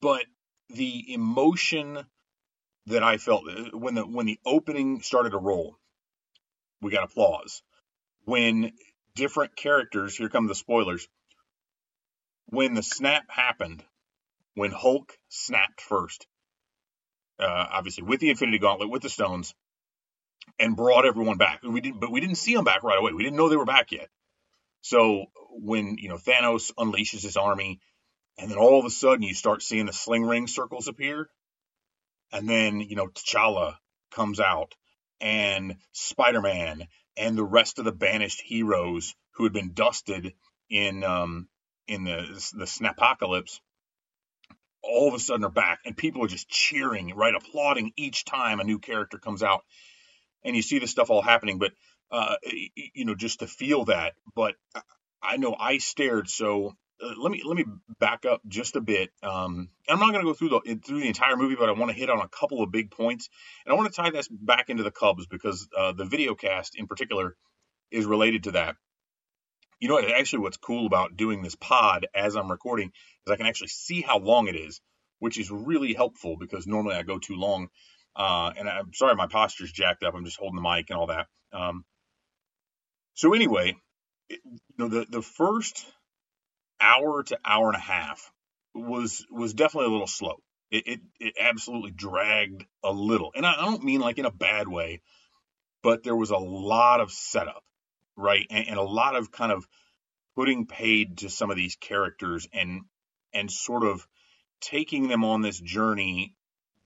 But 0.00 0.24
the 0.70 1.12
emotion 1.12 2.04
that 2.86 3.02
I 3.02 3.16
felt 3.16 3.44
when 3.72 3.94
the 3.94 4.06
when 4.06 4.26
the 4.26 4.38
opening 4.44 5.00
started 5.02 5.30
to 5.30 5.38
roll, 5.38 5.78
we 6.80 6.90
got 6.90 7.04
applause. 7.04 7.62
When 8.24 8.72
different 9.14 9.56
characters, 9.56 10.16
here 10.16 10.28
come 10.28 10.46
the 10.46 10.54
spoilers. 10.54 11.08
When 12.46 12.74
the 12.74 12.82
snap 12.82 13.30
happened, 13.30 13.82
when 14.54 14.72
Hulk 14.72 15.16
snapped 15.28 15.80
first, 15.80 16.26
uh, 17.38 17.66
obviously 17.70 18.04
with 18.04 18.20
the 18.20 18.30
Infinity 18.30 18.58
Gauntlet, 18.58 18.90
with 18.90 19.02
the 19.02 19.08
stones, 19.08 19.54
and 20.58 20.76
brought 20.76 21.06
everyone 21.06 21.38
back. 21.38 21.62
We 21.62 21.80
didn't, 21.80 22.00
but 22.00 22.10
we 22.10 22.20
didn't 22.20 22.36
see 22.36 22.54
them 22.54 22.64
back 22.64 22.82
right 22.82 22.98
away. 22.98 23.12
We 23.12 23.22
didn't 23.22 23.36
know 23.36 23.48
they 23.48 23.56
were 23.56 23.64
back 23.64 23.92
yet. 23.92 24.08
So 24.82 25.26
when 25.50 25.96
you 25.98 26.08
know 26.08 26.16
Thanos 26.16 26.72
unleashes 26.74 27.22
his 27.22 27.36
army, 27.36 27.80
and 28.38 28.50
then 28.50 28.58
all 28.58 28.78
of 28.78 28.84
a 28.84 28.90
sudden 28.90 29.22
you 29.22 29.34
start 29.34 29.62
seeing 29.62 29.86
the 29.86 29.92
sling 29.92 30.24
ring 30.24 30.46
circles 30.46 30.88
appear, 30.88 31.28
and 32.32 32.48
then 32.48 32.80
you 32.80 32.96
know 32.96 33.08
T'Challa 33.08 33.76
comes 34.10 34.40
out, 34.40 34.74
and 35.20 35.76
Spider-Man, 35.92 36.86
and 37.16 37.36
the 37.36 37.44
rest 37.44 37.78
of 37.78 37.84
the 37.84 37.92
banished 37.92 38.40
heroes 38.40 39.14
who 39.34 39.44
had 39.44 39.52
been 39.52 39.72
dusted 39.72 40.34
in 40.70 41.04
um, 41.04 41.48
in 41.86 42.04
the 42.04 42.50
the 42.56 42.66
Snapocalypse 42.66 43.60
all 44.82 45.08
of 45.08 45.14
a 45.14 45.18
sudden 45.18 45.44
are 45.44 45.50
back 45.50 45.80
and 45.84 45.96
people 45.96 46.24
are 46.24 46.28
just 46.28 46.48
cheering, 46.48 47.14
right? 47.14 47.34
Applauding 47.34 47.92
each 47.96 48.24
time 48.24 48.60
a 48.60 48.64
new 48.64 48.78
character 48.78 49.18
comes 49.18 49.42
out. 49.42 49.62
And 50.44 50.56
you 50.56 50.62
see 50.62 50.80
this 50.80 50.90
stuff 50.90 51.10
all 51.10 51.22
happening, 51.22 51.58
but, 51.58 51.72
uh, 52.10 52.34
you 52.94 53.04
know, 53.04 53.14
just 53.14 53.40
to 53.40 53.46
feel 53.46 53.84
that. 53.86 54.14
But 54.34 54.56
I 55.22 55.36
know 55.36 55.54
I 55.58 55.78
stared. 55.78 56.28
So 56.28 56.74
uh, 57.02 57.14
let 57.18 57.32
me, 57.32 57.42
let 57.44 57.56
me 57.56 57.64
back 57.98 58.24
up 58.24 58.40
just 58.46 58.76
a 58.76 58.80
bit. 58.80 59.10
Um, 59.22 59.68
I'm 59.88 59.98
not 59.98 60.12
going 60.12 60.24
to 60.24 60.30
go 60.30 60.34
through 60.34 60.50
the, 60.50 60.80
through 60.84 61.00
the 61.00 61.08
entire 61.08 61.36
movie, 61.36 61.56
but 61.56 61.68
I 61.68 61.72
want 61.72 61.90
to 61.90 61.96
hit 61.96 62.10
on 62.10 62.20
a 62.20 62.28
couple 62.28 62.62
of 62.62 62.70
big 62.70 62.90
points. 62.90 63.28
And 63.64 63.72
I 63.72 63.76
want 63.76 63.92
to 63.92 63.96
tie 64.00 64.10
this 64.10 64.28
back 64.28 64.70
into 64.70 64.82
the 64.82 64.90
Cubs 64.90 65.26
because, 65.26 65.68
uh, 65.76 65.92
the 65.92 66.04
video 66.04 66.34
cast 66.34 66.76
in 66.76 66.86
particular 66.86 67.36
is 67.90 68.06
related 68.06 68.44
to 68.44 68.52
that 68.52 68.76
you 69.82 69.88
know, 69.88 69.98
actually, 69.98 70.38
what's 70.38 70.58
cool 70.58 70.86
about 70.86 71.16
doing 71.16 71.42
this 71.42 71.56
pod 71.56 72.06
as 72.14 72.36
I'm 72.36 72.48
recording 72.48 72.92
is 73.26 73.32
I 73.32 73.34
can 73.34 73.46
actually 73.46 73.66
see 73.66 74.00
how 74.00 74.20
long 74.20 74.46
it 74.46 74.54
is, 74.54 74.80
which 75.18 75.40
is 75.40 75.50
really 75.50 75.92
helpful 75.92 76.36
because 76.38 76.68
normally 76.68 76.94
I 76.94 77.02
go 77.02 77.18
too 77.18 77.34
long. 77.34 77.66
Uh, 78.14 78.52
and 78.56 78.68
I'm 78.68 78.94
sorry, 78.94 79.16
my 79.16 79.26
posture's 79.26 79.72
jacked 79.72 80.04
up. 80.04 80.14
I'm 80.14 80.24
just 80.24 80.38
holding 80.38 80.54
the 80.54 80.62
mic 80.62 80.88
and 80.88 81.00
all 81.00 81.08
that. 81.08 81.26
Um, 81.52 81.84
so 83.14 83.34
anyway, 83.34 83.74
it, 84.28 84.38
you 84.44 84.60
know, 84.78 84.86
the 84.86 85.04
the 85.10 85.20
first 85.20 85.84
hour 86.82 87.22
to 87.22 87.38
hour 87.44 87.68
and 87.68 87.76
a 87.76 87.80
half 87.80 88.32
was 88.74 89.24
was 89.30 89.54
definitely 89.54 89.88
a 89.88 89.92
little 89.92 90.06
slow. 90.06 90.42
It 90.70 90.86
it, 90.86 91.00
it 91.20 91.34
absolutely 91.40 91.92
dragged 91.92 92.64
a 92.84 92.92
little, 92.92 93.32
and 93.34 93.46
I, 93.46 93.54
I 93.54 93.64
don't 93.64 93.84
mean 93.84 94.00
like 94.00 94.18
in 94.18 94.26
a 94.26 94.30
bad 94.32 94.68
way, 94.68 95.00
but 95.82 96.02
there 96.02 96.16
was 96.16 96.30
a 96.30 96.38
lot 96.38 97.00
of 97.00 97.12
setup 97.12 97.62
right? 98.16 98.46
And, 98.50 98.68
and 98.68 98.78
a 98.78 98.82
lot 98.82 99.16
of 99.16 99.32
kind 99.32 99.52
of 99.52 99.66
putting 100.34 100.66
paid 100.66 101.18
to 101.18 101.30
some 101.30 101.50
of 101.50 101.56
these 101.56 101.76
characters 101.76 102.48
and 102.52 102.82
and 103.34 103.50
sort 103.50 103.84
of 103.84 104.06
taking 104.60 105.08
them 105.08 105.24
on 105.24 105.40
this 105.40 105.58
journey 105.58 106.34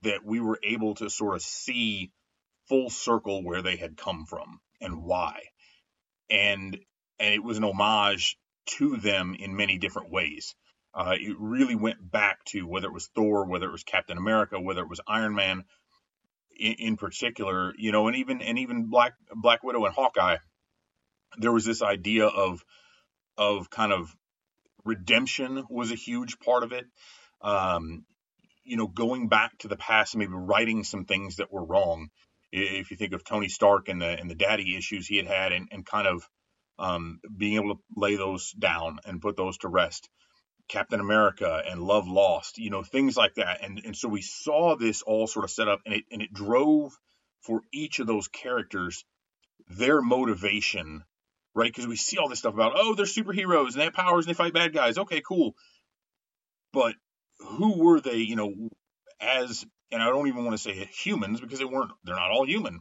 that 0.03 0.25
we 0.25 0.41
were 0.41 0.59
able 0.63 0.95
to 0.95 1.11
sort 1.11 1.35
of 1.35 1.43
see 1.43 2.13
full 2.69 2.91
circle 2.91 3.43
where 3.43 3.63
they 3.63 3.77
had 3.77 3.97
come 3.97 4.25
from 4.27 4.61
and 4.81 5.03
why. 5.03 5.41
And 6.31 6.79
and 7.19 7.35
it 7.35 7.43
was 7.43 7.59
an 7.59 7.65
homage 7.65 8.39
to 8.67 8.97
them 8.97 9.35
in 9.39 9.57
many 9.57 9.79
different 9.79 10.11
ways. 10.11 10.55
Uh, 10.95 11.15
it 11.19 11.37
really 11.39 11.75
went 11.75 11.99
back 12.11 12.43
to 12.47 12.67
whether 12.67 12.89
it 12.89 12.95
was 12.95 13.09
Thor, 13.15 13.45
whether 13.47 13.67
it 13.67 13.73
was 13.73 13.85
Captain 13.85 14.17
America, 14.17 14.61
whether 14.61 14.83
it 14.83 14.89
was 14.89 15.01
Iron 15.07 15.35
Man 15.35 15.65
in, 16.59 16.75
in 16.79 16.97
particular, 16.97 17.75
you 17.77 17.93
know, 17.93 18.09
and 18.09 18.17
even 18.17 18.41
and 18.41 18.59
even 18.59 18.89
Black 18.89 19.13
Black 19.35 19.63
Widow 19.63 19.85
and 19.85 19.95
Hawkeye 19.95 20.37
there 21.39 21.53
was 21.53 21.65
this 21.65 21.83
idea 21.83 22.27
of 22.27 22.65
of 23.37 23.71
kind 23.71 23.93
of 23.93 24.15
redemption 24.85 25.65
was 25.69 25.93
a 25.93 25.97
huge 25.97 26.39
part 26.39 26.63
of 26.63 26.73
it. 26.73 26.87
Um, 27.43 28.05
you 28.65 28.77
know, 28.77 28.87
going 28.87 29.29
back 29.29 29.59
to 29.59 29.69
the 29.69 29.77
past 29.77 30.15
and 30.15 30.21
maybe 30.21 30.33
righting 30.33 30.85
some 30.85 31.05
things 31.05 31.37
that 31.37 31.53
were 31.53 31.65
wrong. 31.65 32.09
If 32.53 32.91
you 32.91 32.97
think 32.97 33.13
of 33.13 33.25
Tony 33.25 33.49
Stark 33.49 33.89
and 33.89 34.01
the 34.01 34.19
and 34.19 34.31
the 34.31 34.35
daddy 34.35 34.77
issues 34.77 35.07
he 35.07 35.17
had 35.17 35.27
had, 35.27 35.53
and, 35.53 35.69
and 35.71 35.85
kind 35.85 36.07
of 36.07 36.27
um, 36.79 37.21
being 37.37 37.55
able 37.55 37.77
to 37.77 37.81
lay 37.97 38.17
those 38.17 38.53
down 38.53 38.99
and 39.05 39.23
put 39.23 39.37
those 39.37 39.59
to 39.59 39.69
rest. 39.69 40.09
Captain 40.69 41.01
America 41.01 41.63
and 41.69 41.81
Love 41.81 42.09
Lost, 42.09 42.59
you 42.59 42.71
know, 42.71 42.83
things 42.83 43.17
like 43.17 43.35
that. 43.35 43.65
And 43.65 43.81
and 43.85 43.97
so 43.97 44.09
we 44.09 44.23
saw 44.23 44.77
this 44.77 45.03
all 45.03 45.27
sort 45.27 45.45
of 45.45 45.51
set 45.51 45.69
up 45.69 45.81
and 45.87 45.95
it 45.95 46.05
and 46.11 46.23
it 46.23 46.33
drove 46.33 46.93
for 47.43 47.63
each 47.73 48.01
of 48.01 48.07
those 48.07 48.27
characters 48.29 49.05
their 49.69 50.03
motivation 50.03 51.05
right? 51.57 51.73
Because 51.73 51.89
we 51.89 51.97
see 51.97 52.19
all 52.19 52.29
this 52.29 52.39
stuff 52.39 52.55
about, 52.55 52.75
oh, 52.77 52.95
they're 52.95 53.07
superheroes 53.07 53.73
and 53.73 53.81
they 53.81 53.85
have 53.85 53.95
powers 53.95 54.27
and 54.27 54.35
they 54.35 54.37
fight 54.37 54.53
bad 54.53 54.75
guys. 54.75 54.99
Okay, 54.99 55.23
cool. 55.27 55.55
But 56.73 56.95
who 57.39 57.83
were 57.83 57.99
they, 57.99 58.19
you 58.19 58.37
know, 58.37 58.53
as, 59.21 59.65
and 59.91 60.03
I 60.03 60.07
don't 60.07 60.29
even 60.29 60.45
want 60.45 60.57
to 60.57 60.63
say 60.63 60.89
humans 60.93 61.41
because 61.41 61.59
they 61.59 61.65
weren't, 61.65 61.93
they're 62.05 62.15
not 62.15 62.31
all 62.31 62.47
human. 62.47 62.81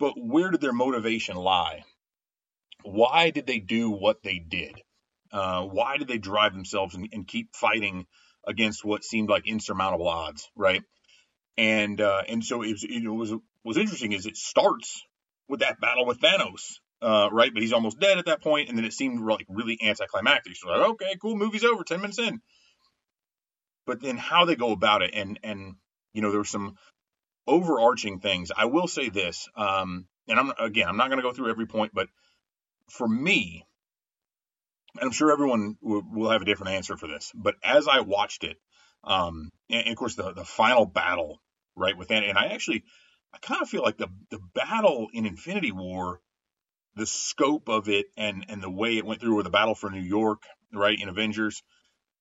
But 0.00 0.14
where 0.16 0.50
did 0.50 0.60
their 0.60 0.72
motivation 0.72 1.36
lie? 1.36 1.84
Why 2.82 3.30
did 3.30 3.46
they 3.46 3.58
do 3.58 3.90
what 3.90 4.22
they 4.22 4.38
did? 4.38 4.80
Uh, 5.32 5.62
why 5.62 5.98
did 5.98 6.08
they 6.08 6.18
drive 6.18 6.54
themselves 6.54 6.94
and, 6.94 7.08
and, 7.12 7.26
keep 7.26 7.54
fighting 7.54 8.06
against 8.46 8.82
what 8.82 9.04
seemed 9.04 9.28
like 9.28 9.46
insurmountable 9.46 10.08
odds, 10.08 10.48
right? 10.56 10.82
And 11.58 12.00
uh, 12.00 12.22
and 12.26 12.42
so 12.42 12.62
it 12.62 12.72
was, 12.72 12.84
it 12.84 13.06
was 13.06 13.34
was 13.62 13.76
interesting 13.76 14.12
is 14.12 14.24
it 14.24 14.36
starts 14.36 15.02
with 15.48 15.60
that 15.60 15.80
battle 15.80 16.06
with 16.06 16.20
Thanos, 16.20 16.78
uh, 17.02 17.28
right? 17.30 17.52
But 17.52 17.62
he's 17.62 17.72
almost 17.72 18.00
dead 18.00 18.18
at 18.18 18.26
that 18.26 18.42
point, 18.42 18.68
and 18.68 18.78
then 18.78 18.84
it 18.84 18.92
seemed 18.92 19.20
like 19.20 19.46
really 19.48 19.78
anticlimactic. 19.82 20.56
So 20.56 20.68
like, 20.68 20.88
okay, 20.90 21.16
cool, 21.20 21.36
movie's 21.36 21.64
over, 21.64 21.84
ten 21.84 22.00
minutes 22.00 22.18
in. 22.18 22.40
But 23.86 24.00
then 24.00 24.16
how 24.16 24.44
they 24.44 24.56
go 24.56 24.72
about 24.72 25.02
it, 25.02 25.10
and 25.14 25.38
and 25.42 25.74
you 26.14 26.22
know, 26.22 26.30
there 26.30 26.40
were 26.40 26.44
some 26.44 26.76
overarching 27.46 28.20
things. 28.20 28.50
I 28.56 28.66
will 28.66 28.88
say 28.88 29.08
this, 29.08 29.48
um, 29.56 30.06
and 30.28 30.38
I'm 30.38 30.52
again, 30.58 30.88
I'm 30.88 30.96
not 30.96 31.08
going 31.08 31.18
to 31.18 31.22
go 31.22 31.32
through 31.32 31.50
every 31.50 31.66
point, 31.66 31.92
but 31.94 32.08
for 32.90 33.08
me, 33.08 33.66
and 34.94 35.04
I'm 35.04 35.12
sure 35.12 35.32
everyone 35.32 35.76
will, 35.80 36.02
will 36.10 36.30
have 36.30 36.42
a 36.42 36.46
different 36.46 36.74
answer 36.74 36.96
for 36.96 37.06
this. 37.06 37.32
But 37.34 37.56
as 37.62 37.88
I 37.88 38.00
watched 38.00 38.44
it, 38.44 38.56
um, 39.04 39.50
and, 39.70 39.82
and 39.82 39.90
of 39.90 39.96
course 39.96 40.14
the 40.14 40.32
the 40.32 40.44
final 40.44 40.86
battle, 40.86 41.40
right, 41.76 41.96
with 41.96 42.08
that, 42.08 42.24
and 42.24 42.38
I 42.38 42.46
actually, 42.46 42.84
I 43.32 43.38
kind 43.38 43.62
of 43.62 43.68
feel 43.68 43.82
like 43.82 43.98
the 43.98 44.08
the 44.30 44.40
battle 44.54 45.08
in 45.12 45.26
Infinity 45.26 45.72
War, 45.72 46.20
the 46.96 47.06
scope 47.06 47.68
of 47.68 47.88
it, 47.88 48.06
and 48.16 48.46
and 48.48 48.62
the 48.62 48.70
way 48.70 48.96
it 48.96 49.06
went 49.06 49.20
through, 49.20 49.38
or 49.38 49.42
the 49.42 49.50
battle 49.50 49.74
for 49.74 49.90
New 49.90 50.00
York, 50.00 50.42
right, 50.72 50.98
in 50.98 51.08
Avengers, 51.08 51.62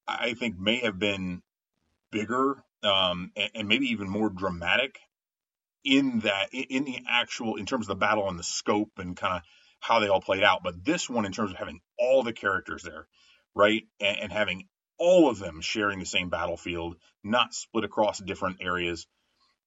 I 0.08 0.34
think 0.34 0.58
may 0.58 0.78
have 0.78 1.00
been 1.00 1.42
bigger 2.12 2.64
um, 2.84 3.32
and, 3.36 3.52
and 3.56 3.68
maybe 3.68 3.88
even 3.88 4.10
more 4.10 4.30
dramatic 4.30 5.00
in 5.84 6.20
that 6.20 6.50
in 6.52 6.86
the 6.86 7.00
actual 7.08 7.56
in 7.56 7.66
terms 7.66 7.86
of 7.86 7.90
the 7.90 7.96
battle 7.96 8.28
and 8.28 8.38
the 8.38 8.44
scope 8.44 8.92
and 8.98 9.16
kind 9.16 9.38
of 9.38 9.42
how 9.80 10.00
they 10.00 10.08
all 10.08 10.22
played 10.22 10.44
out 10.44 10.62
but 10.64 10.84
this 10.84 11.10
one 11.10 11.26
in 11.26 11.32
terms 11.32 11.52
of 11.52 11.58
having 11.58 11.80
all 12.00 12.24
the 12.24 12.34
characters 12.34 12.84
there 12.84 13.08
right 13.56 13.84
and, 14.00 14.18
and, 14.20 14.32
having 14.32 14.68
all 14.98 15.30
of 15.30 15.40
them 15.40 15.62
sharing 15.62 16.00
the 16.00 16.06
same 16.06 16.30
battlefield 16.30 16.96
not 17.24 17.54
split 17.54 17.84
across 17.84 18.20
different 18.20 18.58
areas 18.62 19.08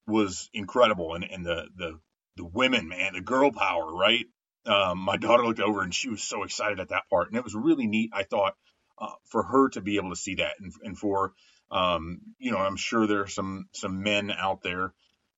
was 0.07 0.49
incredible. 0.53 1.15
And, 1.15 1.23
and 1.23 1.45
the 1.45 1.67
the 1.75 1.99
the 2.37 2.45
women 2.45 2.87
man 2.87 3.13
the 3.13 3.21
girl 3.21 3.51
power 3.51 3.93
right? 3.93 4.25
Um, 4.65 4.99
my 4.99 5.17
daughter 5.17 5.43
looked 5.43 5.59
over 5.59 5.81
and 5.81 5.93
she 5.93 6.09
was 6.09 6.21
so 6.21 6.43
excited 6.43 6.79
at 6.79 6.89
that 6.89 7.09
part. 7.09 7.29
And 7.29 7.37
it 7.37 7.43
was 7.43 7.55
really 7.55 7.87
neat 7.87 8.11
i 8.13 8.23
thought 8.23 8.55
uh, 8.99 9.13
for 9.25 9.43
her 9.43 9.69
to 9.69 9.81
be 9.81 9.97
able 9.97 10.11
to 10.11 10.15
see 10.15 10.35
that. 10.35 10.53
And, 10.59 10.71
and 10.83 10.97
for 10.97 11.33
um, 11.71 12.19
you 12.39 12.51
know 12.51 12.57
i'm 12.57 12.75
sure 12.75 13.07
there 13.07 13.21
are 13.21 13.27
some 13.27 13.67
some 13.73 14.03
men 14.03 14.31
out 14.31 14.61
there 14.61 14.93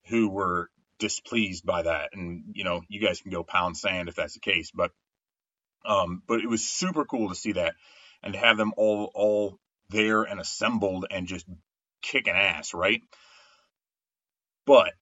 who 0.08 0.30
were 0.30 0.70
displeased 1.04 1.66
by 1.66 1.82
that. 1.82 2.12
And 2.14 2.44
you 2.54 2.64
know, 2.64 2.82
you 2.88 3.02
guys 3.02 3.20
can 3.20 3.32
go 3.32 3.44
pound 3.44 3.76
sand 3.76 4.08
if 4.08 4.16
that's 4.16 4.36
the 4.36 4.40
case. 4.40 4.72
But 4.74 4.92
um, 5.86 6.24
but 6.28 6.40
it 6.40 6.50
was 6.50 6.64
super 6.64 7.04
cool 7.04 7.28
to 7.30 7.36
see 7.36 7.52
that 7.54 7.76
and 8.24 8.34
to 8.34 8.40
have 8.40 8.58
them 8.58 8.72
all 8.78 9.12
all 9.14 9.60
there 9.90 10.24
and 10.24 10.40
assembled 10.40 11.06
and 11.12 11.28
just 11.28 11.46
kicking 12.02 12.34
ass, 12.34 12.74
right? 12.74 13.02
But 14.66 14.94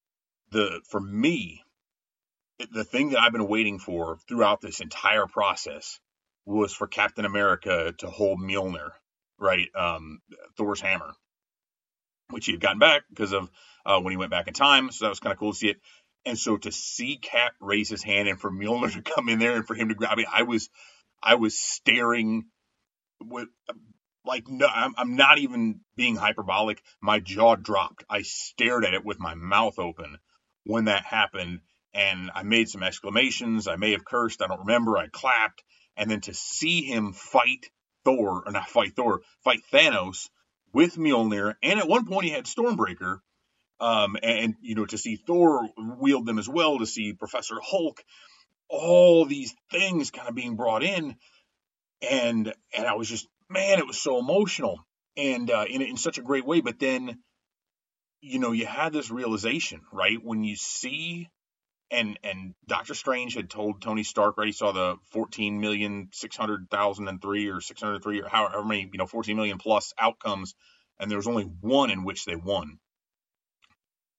the 0.49 0.81
for 0.89 0.99
me, 0.99 1.61
the 2.71 2.83
thing 2.83 3.11
that 3.11 3.19
I've 3.21 3.31
been 3.31 3.47
waiting 3.47 3.77
for 3.77 4.17
throughout 4.27 4.59
this 4.59 4.79
entire 4.79 5.27
process 5.27 5.99
was 6.47 6.73
for 6.73 6.87
Captain 6.87 7.25
America 7.25 7.93
to 7.99 8.07
hold 8.07 8.39
Mjolnir, 8.39 8.89
right? 9.39 9.67
Um, 9.75 10.19
Thor's 10.57 10.81
hammer, 10.81 11.13
which 12.31 12.47
he 12.47 12.53
had 12.53 12.61
gotten 12.61 12.79
back 12.79 13.03
because 13.09 13.33
of 13.33 13.51
uh, 13.85 13.99
when 14.01 14.11
he 14.11 14.17
went 14.17 14.31
back 14.31 14.47
in 14.47 14.53
time. 14.53 14.91
So 14.91 15.05
that 15.05 15.09
was 15.09 15.19
kind 15.19 15.33
of 15.33 15.39
cool 15.39 15.53
to 15.53 15.57
see 15.57 15.69
it. 15.69 15.77
And 16.25 16.37
so 16.37 16.57
to 16.57 16.71
see 16.71 17.17
Cap 17.17 17.53
raise 17.59 17.89
his 17.89 18.03
hand 18.03 18.27
and 18.27 18.39
for 18.39 18.51
Mjolnir 18.51 18.93
to 18.93 19.01
come 19.15 19.29
in 19.29 19.39
there 19.39 19.55
and 19.55 19.65
for 19.65 19.75
him 19.75 19.89
to 19.89 19.95
grab 19.95 20.19
it, 20.19 20.27
I 20.31 20.43
was, 20.43 20.69
I 21.21 21.35
was 21.35 21.57
staring 21.57 22.45
with 23.23 23.49
like 24.25 24.47
no, 24.47 24.67
I'm, 24.67 24.93
I'm 24.97 25.15
not 25.15 25.39
even 25.39 25.81
being 25.95 26.15
hyperbolic. 26.15 26.81
My 27.01 27.19
jaw 27.19 27.55
dropped. 27.55 28.03
I 28.09 28.21
stared 28.21 28.85
at 28.85 28.93
it 28.93 29.05
with 29.05 29.19
my 29.19 29.35
mouth 29.35 29.79
open 29.79 30.17
when 30.63 30.85
that 30.85 31.05
happened, 31.05 31.61
and 31.93 32.29
I 32.33 32.43
made 32.43 32.69
some 32.69 32.83
exclamations. 32.83 33.67
I 33.67 33.75
may 33.75 33.91
have 33.91 34.05
cursed. 34.05 34.41
I 34.41 34.47
don't 34.47 34.61
remember. 34.61 34.97
I 34.97 35.07
clapped, 35.07 35.63
and 35.97 36.09
then 36.09 36.21
to 36.21 36.33
see 36.33 36.83
him 36.83 37.13
fight 37.13 37.69
Thor, 38.05 38.43
or 38.45 38.51
not 38.51 38.69
fight 38.69 38.95
Thor, 38.95 39.21
fight 39.43 39.61
Thanos 39.71 40.29
with 40.73 40.95
Mjolnir, 40.95 41.55
and 41.61 41.79
at 41.79 41.87
one 41.87 42.05
point 42.05 42.25
he 42.25 42.31
had 42.31 42.45
Stormbreaker, 42.45 43.19
um, 43.81 44.15
and 44.21 44.55
you 44.61 44.75
know 44.75 44.85
to 44.85 44.97
see 44.97 45.17
Thor 45.17 45.67
wield 45.77 46.25
them 46.25 46.39
as 46.39 46.47
well, 46.47 46.77
to 46.79 46.85
see 46.85 47.13
Professor 47.13 47.55
Hulk, 47.61 48.01
all 48.69 49.25
these 49.25 49.53
things 49.71 50.11
kind 50.11 50.29
of 50.29 50.35
being 50.35 50.55
brought 50.55 50.83
in, 50.83 51.15
and 52.09 52.53
and 52.77 52.87
I 52.87 52.93
was 52.93 53.09
just 53.09 53.27
man, 53.49 53.79
it 53.79 53.87
was 53.87 53.99
so 53.99 54.19
emotional 54.19 54.79
and 55.17 55.49
uh, 55.49 55.65
in 55.67 55.81
in 55.81 55.97
such 55.97 56.19
a 56.19 56.21
great 56.21 56.45
way. 56.45 56.61
But 56.61 56.79
then, 56.79 57.19
you 58.21 58.39
know, 58.39 58.51
you 58.51 58.67
had 58.67 58.93
this 58.93 59.11
realization, 59.11 59.81
right, 59.91 60.23
when 60.23 60.43
you 60.43 60.55
see. 60.55 61.27
And 61.93 62.17
and 62.23 62.53
Doctor 62.67 62.93
Strange 62.93 63.35
had 63.35 63.49
told 63.49 63.81
Tony 63.81 64.03
Stark, 64.03 64.37
right? 64.37 64.47
He 64.47 64.53
saw 64.53 64.71
the 64.71 64.95
fourteen 65.11 65.59
million 65.59 66.07
six 66.13 66.37
hundred 66.37 66.69
thousand 66.71 67.09
and 67.09 67.21
three 67.21 67.49
or 67.49 67.59
six 67.59 67.81
hundred 67.81 68.01
three 68.01 68.21
or 68.21 68.29
however 68.29 68.63
many, 68.63 68.89
you 68.89 68.97
know, 68.97 69.07
fourteen 69.07 69.35
million 69.35 69.57
plus 69.57 69.91
outcomes, 69.99 70.55
and 70.99 71.11
there 71.11 71.17
was 71.17 71.27
only 71.27 71.43
one 71.43 71.91
in 71.91 72.05
which 72.05 72.23
they 72.23 72.37
won. 72.37 72.79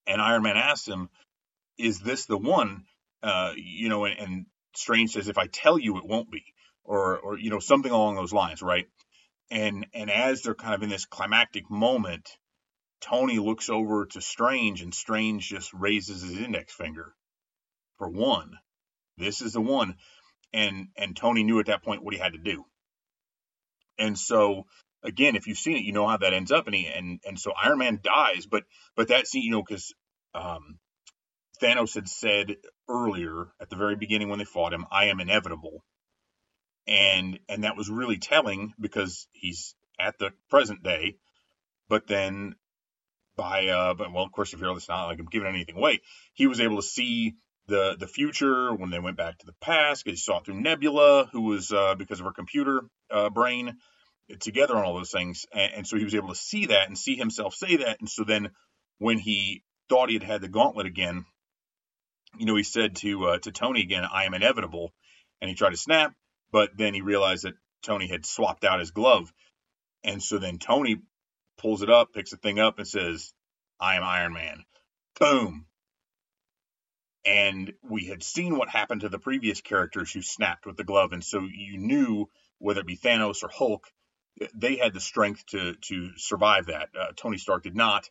And 0.07 0.21
Iron 0.21 0.43
Man 0.43 0.57
asks 0.57 0.87
him, 0.87 1.09
"Is 1.77 1.99
this 1.99 2.25
the 2.25 2.37
one?" 2.37 2.85
Uh, 3.21 3.53
you 3.55 3.89
know, 3.89 4.05
and, 4.05 4.19
and 4.19 4.45
Strange 4.75 5.11
says, 5.11 5.27
"If 5.27 5.37
I 5.37 5.47
tell 5.47 5.79
you, 5.79 5.97
it 5.97 6.05
won't 6.05 6.31
be," 6.31 6.53
or 6.83 7.17
or 7.19 7.37
you 7.37 7.49
know 7.49 7.59
something 7.59 7.91
along 7.91 8.15
those 8.15 8.33
lines, 8.33 8.61
right? 8.61 8.87
And 9.49 9.87
and 9.93 10.09
as 10.11 10.41
they're 10.41 10.55
kind 10.55 10.73
of 10.75 10.83
in 10.83 10.89
this 10.89 11.05
climactic 11.05 11.69
moment, 11.69 12.37
Tony 13.01 13.39
looks 13.39 13.69
over 13.69 14.05
to 14.07 14.21
Strange, 14.21 14.81
and 14.81 14.93
Strange 14.93 15.47
just 15.47 15.73
raises 15.73 16.21
his 16.21 16.37
index 16.37 16.73
finger 16.73 17.13
for 17.97 18.09
one. 18.09 18.57
This 19.17 19.41
is 19.41 19.53
the 19.53 19.61
one, 19.61 19.97
and 20.53 20.87
and 20.97 21.15
Tony 21.15 21.43
knew 21.43 21.59
at 21.59 21.67
that 21.67 21.83
point 21.83 22.03
what 22.03 22.13
he 22.13 22.19
had 22.19 22.33
to 22.33 22.39
do. 22.39 22.65
And 23.97 24.17
so 24.17 24.65
again, 25.03 25.35
if 25.35 25.47
you've 25.47 25.57
seen 25.57 25.77
it, 25.77 25.83
you 25.83 25.93
know 25.93 26.07
how 26.07 26.17
that 26.17 26.33
ends 26.33 26.51
up, 26.51 26.67
and 26.67 26.75
he 26.75 26.87
and 26.87 27.19
and 27.25 27.39
so 27.39 27.51
Iron 27.51 27.79
Man 27.79 27.99
dies, 28.01 28.45
but 28.45 28.63
but 28.95 29.09
that 29.09 29.27
scene, 29.27 29.43
you 29.43 29.51
know, 29.51 29.63
because 29.63 29.93
um, 30.33 30.79
Thanos 31.61 31.95
had 31.95 32.07
said 32.07 32.55
earlier 32.89 33.47
at 33.59 33.69
the 33.69 33.75
very 33.75 33.95
beginning 33.95 34.29
when 34.29 34.39
they 34.39 34.45
fought 34.45 34.73
him, 34.73 34.85
"I 34.91 35.05
am 35.05 35.19
inevitable," 35.19 35.83
and 36.87 37.39
and 37.49 37.63
that 37.63 37.77
was 37.77 37.89
really 37.89 38.17
telling 38.17 38.73
because 38.79 39.27
he's 39.31 39.75
at 39.99 40.17
the 40.17 40.31
present 40.49 40.83
day, 40.83 41.17
but 41.87 42.07
then 42.07 42.55
by 43.35 43.67
uh, 43.67 43.93
but 43.93 44.11
well, 44.13 44.23
of 44.23 44.31
course, 44.31 44.53
if 44.53 44.59
you're 44.59 44.75
it's 44.75 44.89
not 44.89 45.07
like 45.07 45.19
I'm 45.19 45.25
giving 45.25 45.47
anything 45.47 45.77
away, 45.77 46.01
he 46.33 46.47
was 46.47 46.59
able 46.59 46.77
to 46.77 46.83
see 46.87 47.35
the 47.67 47.95
the 47.97 48.07
future 48.07 48.73
when 48.73 48.89
they 48.89 48.99
went 48.99 49.17
back 49.17 49.37
to 49.39 49.45
the 49.45 49.55
past. 49.61 50.03
He 50.05 50.15
saw 50.15 50.39
through 50.39 50.61
Nebula, 50.61 51.29
who 51.31 51.41
was 51.41 51.71
uh, 51.71 51.95
because 51.95 52.19
of 52.19 52.25
her 52.25 52.33
computer 52.33 52.81
uh, 53.11 53.29
brain 53.29 53.77
together 54.39 54.75
on 54.75 54.83
all 54.83 54.95
those 54.95 55.11
things. 55.11 55.45
And, 55.53 55.73
and, 55.73 55.87
so 55.87 55.97
he 55.97 56.03
was 56.03 56.15
able 56.15 56.29
to 56.29 56.35
see 56.35 56.67
that 56.67 56.87
and 56.87 56.97
see 56.97 57.15
himself 57.15 57.53
say 57.53 57.77
that. 57.77 57.99
And 57.99 58.09
so 58.09 58.23
then 58.23 58.49
when 58.99 59.17
he 59.17 59.63
thought 59.89 60.09
he 60.09 60.15
had 60.15 60.23
had 60.23 60.41
the 60.41 60.47
gauntlet 60.47 60.85
again, 60.85 61.25
you 62.37 62.45
know, 62.45 62.55
he 62.55 62.63
said 62.63 62.95
to 62.97 63.25
uh, 63.25 63.37
to 63.39 63.51
Tony 63.51 63.81
again, 63.81 64.05
"I 64.11 64.25
am 64.25 64.33
inevitable," 64.33 64.91
and 65.41 65.49
he 65.49 65.55
tried 65.55 65.71
to 65.71 65.77
snap, 65.77 66.15
but 66.51 66.71
then 66.75 66.93
he 66.93 67.01
realized 67.01 67.43
that 67.43 67.53
Tony 67.83 68.07
had 68.07 68.25
swapped 68.25 68.63
out 68.63 68.79
his 68.79 68.91
glove, 68.91 69.31
and 70.03 70.21
so 70.21 70.39
then 70.39 70.57
Tony 70.57 70.97
pulls 71.57 71.81
it 71.83 71.89
up, 71.89 72.13
picks 72.13 72.31
the 72.31 72.37
thing 72.37 72.59
up, 72.59 72.79
and 72.79 72.87
says, 72.87 73.33
"I 73.79 73.95
am 73.95 74.03
Iron 74.03 74.33
Man." 74.33 74.65
Boom. 75.19 75.67
And 77.25 77.73
we 77.83 78.05
had 78.05 78.23
seen 78.23 78.57
what 78.57 78.67
happened 78.67 79.01
to 79.01 79.09
the 79.09 79.19
previous 79.19 79.61
characters 79.61 80.11
who 80.11 80.21
snapped 80.21 80.65
with 80.65 80.75
the 80.75 80.83
glove, 80.83 81.13
and 81.13 81.23
so 81.23 81.39
you 81.39 81.77
knew 81.77 82.29
whether 82.57 82.81
it 82.81 82.87
be 82.87 82.97
Thanos 82.97 83.43
or 83.43 83.49
Hulk, 83.49 83.87
they 84.53 84.77
had 84.77 84.93
the 84.93 84.99
strength 84.99 85.45
to 85.47 85.75
to 85.75 86.09
survive 86.17 86.67
that. 86.67 86.89
Uh, 86.99 87.07
Tony 87.15 87.37
Stark 87.37 87.63
did 87.63 87.75
not, 87.75 88.09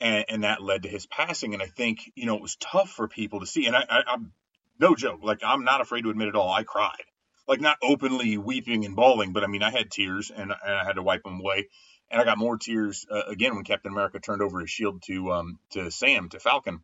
and, 0.00 0.24
and 0.28 0.44
that 0.44 0.62
led 0.62 0.82
to 0.82 0.88
his 0.88 1.06
passing. 1.06 1.54
And 1.54 1.62
I 1.62 1.66
think 1.66 2.12
you 2.14 2.26
know 2.26 2.36
it 2.36 2.42
was 2.42 2.56
tough 2.56 2.90
for 2.90 3.08
people 3.08 3.40
to 3.40 3.46
see. 3.46 3.66
And 3.66 3.76
I, 3.76 3.84
I, 3.88 4.02
I'm 4.06 4.32
no 4.78 4.94
joke. 4.94 5.20
Like 5.22 5.40
I'm 5.44 5.64
not 5.64 5.80
afraid 5.80 6.02
to 6.02 6.10
admit 6.10 6.28
it 6.28 6.36
all. 6.36 6.52
I 6.52 6.64
cried, 6.64 7.04
like 7.48 7.60
not 7.60 7.78
openly 7.82 8.36
weeping 8.38 8.84
and 8.84 8.96
bawling, 8.96 9.32
but 9.32 9.44
I 9.44 9.46
mean 9.46 9.62
I 9.62 9.70
had 9.70 9.90
tears 9.90 10.30
and, 10.30 10.52
and 10.52 10.74
I 10.74 10.84
had 10.84 10.94
to 10.94 11.02
wipe 11.02 11.22
them 11.22 11.40
away. 11.40 11.68
And 12.10 12.20
I 12.20 12.24
got 12.24 12.38
more 12.38 12.56
tears 12.56 13.04
uh, 13.10 13.22
again 13.26 13.54
when 13.56 13.64
Captain 13.64 13.90
America 13.90 14.20
turned 14.20 14.42
over 14.42 14.60
his 14.60 14.70
shield 14.70 15.02
to 15.06 15.32
um 15.32 15.58
to 15.70 15.90
Sam 15.90 16.28
to 16.30 16.40
Falcon. 16.40 16.80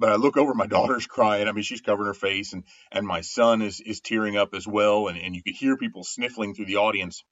But 0.00 0.10
I 0.10 0.14
look 0.14 0.36
over, 0.36 0.54
my 0.54 0.66
daughter's 0.68 1.06
crying. 1.06 1.48
I 1.48 1.52
mean, 1.52 1.64
she's 1.64 1.80
covering 1.80 2.06
her 2.06 2.14
face, 2.14 2.52
and 2.52 2.64
and 2.90 3.06
my 3.06 3.20
son 3.20 3.62
is 3.62 3.80
is 3.80 4.00
tearing 4.00 4.36
up 4.36 4.54
as 4.54 4.66
well. 4.66 5.08
And 5.08 5.18
and 5.18 5.34
you 5.36 5.42
could 5.42 5.54
hear 5.54 5.76
people 5.76 6.04
sniffling 6.04 6.54
through 6.54 6.66
the 6.66 6.76
audience. 6.76 7.24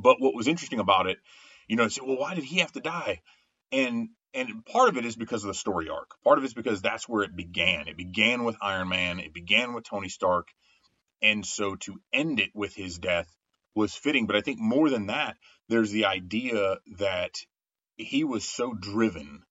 But 0.00 0.20
what 0.20 0.34
was 0.34 0.48
interesting 0.48 0.80
about 0.80 1.06
it, 1.06 1.18
you 1.66 1.76
know, 1.76 1.88
say, 1.88 2.02
well, 2.04 2.18
why 2.18 2.34
did 2.34 2.44
he 2.44 2.60
have 2.60 2.72
to 2.72 2.80
die? 2.80 3.20
And 3.72 4.10
and 4.34 4.64
part 4.66 4.88
of 4.90 4.96
it 4.96 5.04
is 5.04 5.16
because 5.16 5.42
of 5.42 5.48
the 5.48 5.54
story 5.54 5.88
arc. 5.88 6.10
Part 6.22 6.38
of 6.38 6.44
it 6.44 6.48
is 6.48 6.54
because 6.54 6.82
that's 6.82 7.08
where 7.08 7.22
it 7.22 7.34
began. 7.34 7.88
It 7.88 7.96
began 7.96 8.44
with 8.44 8.56
Iron 8.60 8.88
Man. 8.88 9.20
It 9.20 9.32
began 9.32 9.72
with 9.72 9.84
Tony 9.84 10.08
Stark. 10.08 10.48
And 11.22 11.44
so 11.44 11.76
to 11.76 12.00
end 12.12 12.38
it 12.38 12.50
with 12.54 12.74
his 12.74 12.98
death 12.98 13.34
was 13.74 13.94
fitting. 13.94 14.26
But 14.26 14.36
I 14.36 14.42
think 14.42 14.60
more 14.60 14.90
than 14.90 15.06
that, 15.06 15.36
there's 15.68 15.90
the 15.90 16.04
idea 16.04 16.76
that 16.98 17.38
he 17.96 18.22
was 18.22 18.44
so 18.44 18.74
driven 18.74 19.42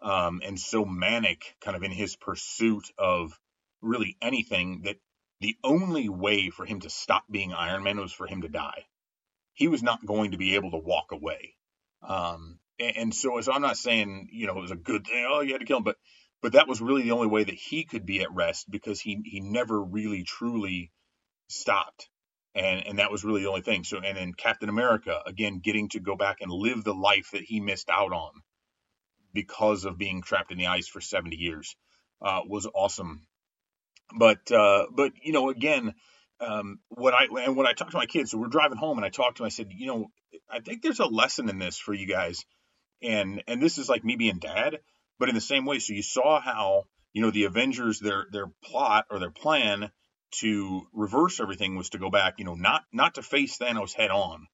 um, 0.00 0.40
and 0.44 0.58
so 0.58 0.84
manic, 0.84 1.56
kind 1.60 1.76
of 1.76 1.82
in 1.82 1.90
his 1.90 2.16
pursuit 2.16 2.90
of 2.98 3.38
really 3.82 4.16
anything 4.22 4.82
that 4.82 4.96
the 5.40 5.56
only 5.64 6.08
way 6.08 6.50
for 6.50 6.64
him 6.64 6.80
to 6.80 6.90
stop 6.90 7.24
being 7.30 7.52
Iron 7.52 7.82
Man 7.82 7.98
was 7.98 8.12
for 8.12 8.26
him 8.26 8.42
to 8.42 8.48
die. 8.48 8.86
He 9.60 9.68
was 9.68 9.82
not 9.82 10.04
going 10.04 10.30
to 10.30 10.38
be 10.38 10.54
able 10.54 10.70
to 10.70 10.78
walk 10.78 11.12
away. 11.12 11.54
Um, 12.02 12.58
and, 12.78 12.96
and 12.96 13.14
so, 13.14 13.38
so 13.42 13.52
I'm 13.52 13.60
not 13.60 13.76
saying 13.76 14.30
you 14.32 14.46
know 14.46 14.56
it 14.56 14.62
was 14.62 14.70
a 14.70 14.76
good 14.76 15.06
thing. 15.06 15.26
Oh, 15.28 15.42
you 15.42 15.52
had 15.52 15.60
to 15.60 15.66
kill 15.66 15.76
him, 15.76 15.84
but 15.84 15.96
but 16.40 16.52
that 16.52 16.66
was 16.66 16.80
really 16.80 17.02
the 17.02 17.10
only 17.10 17.26
way 17.26 17.44
that 17.44 17.54
he 17.54 17.84
could 17.84 18.06
be 18.06 18.22
at 18.22 18.32
rest 18.32 18.70
because 18.70 19.00
he 19.00 19.20
he 19.24 19.40
never 19.40 19.78
really 19.82 20.24
truly 20.24 20.90
stopped 21.48 22.08
and 22.54 22.86
and 22.86 22.98
that 22.98 23.10
was 23.10 23.24
really 23.24 23.42
the 23.42 23.48
only 23.48 23.60
thing 23.60 23.84
so 23.84 23.98
and 23.98 24.16
then 24.16 24.32
captain 24.32 24.68
america 24.68 25.20
again 25.26 25.60
getting 25.62 25.88
to 25.88 26.00
go 26.00 26.16
back 26.16 26.38
and 26.40 26.50
live 26.50 26.84
the 26.84 26.94
life 26.94 27.30
that 27.32 27.42
he 27.42 27.60
missed 27.60 27.90
out 27.90 28.12
on 28.12 28.30
because 29.34 29.84
of 29.84 29.98
being 29.98 30.22
trapped 30.22 30.52
in 30.52 30.58
the 30.58 30.66
ice 30.66 30.88
for 30.88 31.00
70 31.00 31.36
years 31.36 31.76
uh, 32.22 32.40
was 32.46 32.66
awesome 32.74 33.26
but 34.16 34.50
uh, 34.50 34.86
but 34.94 35.12
you 35.22 35.32
know 35.32 35.50
again 35.50 35.94
um, 36.40 36.78
what 36.88 37.14
I 37.14 37.26
and 37.44 37.56
when 37.56 37.66
I 37.66 37.72
talked 37.72 37.92
to 37.92 37.98
my 37.98 38.06
kids, 38.06 38.30
so 38.30 38.38
we're 38.38 38.48
driving 38.48 38.78
home, 38.78 38.98
and 38.98 39.04
I 39.04 39.10
talked 39.10 39.36
to 39.36 39.42
them. 39.42 39.46
I 39.46 39.50
said, 39.50 39.68
you 39.70 39.86
know, 39.86 40.10
I 40.50 40.60
think 40.60 40.82
there's 40.82 41.00
a 41.00 41.06
lesson 41.06 41.48
in 41.48 41.58
this 41.58 41.78
for 41.78 41.92
you 41.92 42.06
guys, 42.06 42.44
and 43.02 43.42
and 43.46 43.62
this 43.62 43.78
is 43.78 43.88
like 43.88 44.04
me 44.04 44.16
being 44.16 44.38
dad, 44.38 44.78
but 45.18 45.28
in 45.28 45.34
the 45.34 45.40
same 45.40 45.66
way. 45.66 45.78
So 45.78 45.92
you 45.92 46.02
saw 46.02 46.40
how 46.40 46.84
you 47.12 47.22
know 47.22 47.30
the 47.30 47.44
Avengers 47.44 48.00
their 48.00 48.26
their 48.30 48.46
plot 48.64 49.06
or 49.10 49.18
their 49.18 49.30
plan 49.30 49.90
to 50.32 50.82
reverse 50.92 51.40
everything 51.40 51.76
was 51.76 51.90
to 51.90 51.98
go 51.98 52.10
back, 52.10 52.34
you 52.38 52.44
know, 52.44 52.54
not 52.54 52.84
not 52.92 53.14
to 53.16 53.22
face 53.22 53.58
Thanos 53.58 53.94
head 53.94 54.10
on 54.10 54.46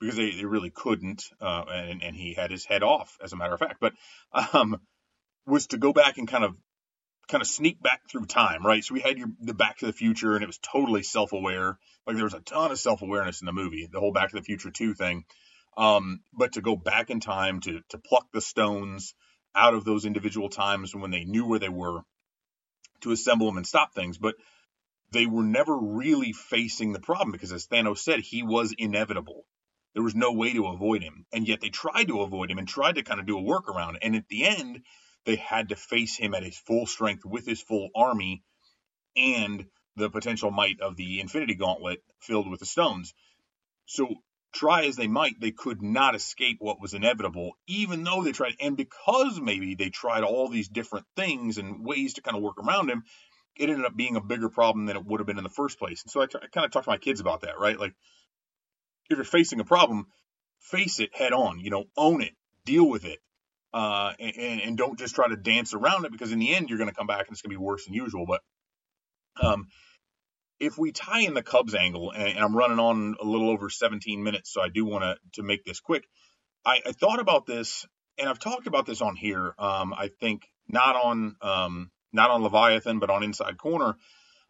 because 0.00 0.16
they, 0.16 0.30
they 0.32 0.44
really 0.44 0.70
couldn't, 0.70 1.24
uh, 1.40 1.64
and 1.68 2.02
and 2.02 2.16
he 2.16 2.34
had 2.34 2.50
his 2.50 2.64
head 2.64 2.82
off 2.82 3.16
as 3.22 3.32
a 3.32 3.36
matter 3.36 3.54
of 3.54 3.60
fact, 3.60 3.80
but 3.80 3.92
um, 4.52 4.80
was 5.46 5.68
to 5.68 5.78
go 5.78 5.92
back 5.92 6.18
and 6.18 6.28
kind 6.28 6.44
of 6.44 6.56
kind 7.30 7.42
of 7.42 7.48
sneak 7.48 7.82
back 7.82 8.08
through 8.08 8.26
time, 8.26 8.64
right? 8.64 8.84
So 8.84 8.94
we 8.94 9.00
had 9.00 9.18
your 9.18 9.28
the 9.40 9.54
Back 9.54 9.78
to 9.78 9.86
the 9.86 9.92
Future, 9.92 10.34
and 10.34 10.42
it 10.42 10.46
was 10.46 10.58
totally 10.58 11.02
self 11.02 11.32
aware. 11.32 11.78
Like 12.06 12.16
there 12.16 12.24
was 12.24 12.34
a 12.34 12.40
ton 12.40 12.70
of 12.70 12.78
self 12.78 13.02
awareness 13.02 13.40
in 13.40 13.46
the 13.46 13.52
movie, 13.52 13.88
the 13.90 14.00
whole 14.00 14.12
Back 14.12 14.30
to 14.30 14.36
the 14.36 14.42
Future 14.42 14.70
two 14.70 14.94
thing. 14.94 15.24
Um, 15.76 16.20
but 16.32 16.54
to 16.54 16.60
go 16.60 16.76
back 16.76 17.10
in 17.10 17.20
time 17.20 17.60
to 17.60 17.80
to 17.90 17.98
pluck 17.98 18.26
the 18.32 18.40
stones 18.40 19.14
out 19.54 19.74
of 19.74 19.84
those 19.84 20.04
individual 20.04 20.48
times 20.48 20.94
when 20.94 21.10
they 21.10 21.24
knew 21.24 21.46
where 21.46 21.58
they 21.58 21.68
were, 21.68 22.02
to 23.00 23.12
assemble 23.12 23.46
them 23.46 23.56
and 23.56 23.66
stop 23.66 23.94
things, 23.94 24.18
but 24.18 24.34
they 25.12 25.26
were 25.26 25.42
never 25.42 25.76
really 25.76 26.32
facing 26.32 26.92
the 26.92 27.00
problem 27.00 27.32
because, 27.32 27.52
as 27.52 27.66
Thanos 27.66 27.98
said, 27.98 28.20
he 28.20 28.42
was 28.42 28.74
inevitable. 28.76 29.44
There 29.94 30.04
was 30.04 30.14
no 30.14 30.32
way 30.32 30.52
to 30.52 30.66
avoid 30.66 31.02
him, 31.02 31.26
and 31.32 31.48
yet 31.48 31.60
they 31.60 31.70
tried 31.70 32.08
to 32.08 32.20
avoid 32.20 32.50
him 32.50 32.58
and 32.58 32.68
tried 32.68 32.94
to 32.94 33.02
kind 33.02 33.18
of 33.18 33.26
do 33.26 33.38
a 33.38 33.42
workaround. 33.42 33.96
And 34.02 34.14
at 34.14 34.28
the 34.28 34.46
end, 34.46 34.82
they 35.26 35.36
had 35.36 35.68
to 35.68 35.76
face 35.76 36.16
him 36.16 36.34
at 36.34 36.42
his 36.42 36.58
full 36.58 36.86
strength 36.86 37.24
with 37.24 37.46
his 37.46 37.60
full 37.60 37.90
army 37.94 38.42
and 39.16 39.66
the 39.96 40.10
potential 40.10 40.50
might 40.50 40.80
of 40.80 40.96
the 40.96 41.20
Infinity 41.20 41.54
Gauntlet 41.54 42.02
filled 42.20 42.48
with 42.48 42.60
the 42.60 42.66
stones. 42.66 43.12
So, 43.86 44.08
try 44.52 44.86
as 44.86 44.96
they 44.96 45.06
might, 45.06 45.40
they 45.40 45.50
could 45.50 45.82
not 45.82 46.14
escape 46.14 46.56
what 46.60 46.80
was 46.80 46.94
inevitable, 46.94 47.52
even 47.66 48.02
though 48.02 48.22
they 48.22 48.32
tried. 48.32 48.54
And 48.60 48.76
because 48.76 49.40
maybe 49.40 49.74
they 49.74 49.90
tried 49.90 50.22
all 50.24 50.48
these 50.48 50.68
different 50.68 51.06
things 51.16 51.58
and 51.58 51.84
ways 51.84 52.14
to 52.14 52.22
kind 52.22 52.36
of 52.36 52.42
work 52.42 52.58
around 52.58 52.90
him, 52.90 53.04
it 53.56 53.68
ended 53.68 53.84
up 53.84 53.96
being 53.96 54.16
a 54.16 54.20
bigger 54.20 54.48
problem 54.48 54.86
than 54.86 54.96
it 54.96 55.04
would 55.04 55.20
have 55.20 55.26
been 55.26 55.38
in 55.38 55.44
the 55.44 55.50
first 55.50 55.78
place. 55.78 56.02
And 56.02 56.10
so 56.10 56.22
I, 56.22 56.26
t- 56.26 56.38
I 56.42 56.46
kind 56.46 56.64
of 56.64 56.72
talk 56.72 56.84
to 56.84 56.90
my 56.90 56.98
kids 56.98 57.20
about 57.20 57.42
that, 57.42 57.58
right? 57.58 57.78
Like, 57.78 57.94
if 59.08 59.16
you're 59.16 59.24
facing 59.24 59.60
a 59.60 59.64
problem, 59.64 60.06
face 60.60 61.00
it 61.00 61.14
head 61.14 61.32
on, 61.32 61.60
you 61.60 61.70
know, 61.70 61.84
own 61.96 62.22
it, 62.22 62.32
deal 62.64 62.88
with 62.88 63.04
it, 63.04 63.18
uh, 63.72 64.12
and, 64.18 64.60
and 64.60 64.76
don't 64.76 64.98
just 64.98 65.14
try 65.14 65.28
to 65.28 65.36
dance 65.36 65.74
around 65.74 66.04
it 66.04 66.12
because 66.12 66.32
in 66.32 66.38
the 66.38 66.54
end 66.54 66.68
you're 66.68 66.78
going 66.78 66.90
to 66.90 66.94
come 66.94 67.06
back 67.06 67.26
and 67.26 67.32
it's 67.32 67.42
going 67.42 67.54
to 67.54 67.58
be 67.58 67.64
worse 67.64 67.84
than 67.84 67.94
usual. 67.94 68.26
But 68.26 68.40
um, 69.40 69.68
if 70.58 70.76
we 70.76 70.92
tie 70.92 71.20
in 71.20 71.34
the 71.34 71.42
Cubs 71.42 71.74
angle, 71.74 72.10
and, 72.10 72.28
and, 72.28 72.38
I'm 72.38 72.56
running 72.56 72.78
on 72.78 73.16
a 73.20 73.24
little 73.24 73.48
over 73.48 73.70
17 73.70 74.22
minutes, 74.22 74.52
so 74.52 74.60
I 74.60 74.68
do 74.68 74.84
want 74.84 75.04
to 75.04 75.16
to 75.34 75.42
make 75.42 75.64
this 75.64 75.80
quick. 75.80 76.06
I, 76.64 76.80
I, 76.84 76.92
thought 76.92 77.20
about 77.20 77.46
this, 77.46 77.86
and 78.18 78.28
I've 78.28 78.38
talked 78.38 78.66
about 78.66 78.86
this 78.86 79.00
on 79.00 79.16
here. 79.16 79.54
Um, 79.58 79.94
I 79.94 80.10
think 80.20 80.46
not 80.68 80.96
on 80.96 81.36
um, 81.40 81.90
not 82.12 82.30
on 82.30 82.42
Leviathan, 82.42 82.98
but 82.98 83.10
on 83.10 83.22
Inside 83.22 83.56
Corner, 83.56 83.94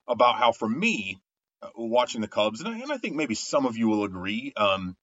about 0.09 0.37
how 0.37 0.53
for 0.53 0.69
me 0.69 1.21
uh, 1.63 1.69
watching 1.77 2.21
the 2.21 2.29
Cubs, 2.29 2.61
and 2.61 2.69
I, 2.69 2.79
and 2.79 2.91
I, 2.91 2.97
think 2.97 3.15
maybe 3.15 3.35
some 3.35 3.67
of 3.67 3.77
you 3.77 3.89
will 3.89 4.05
agree, 4.05 4.53
um, 4.57 4.97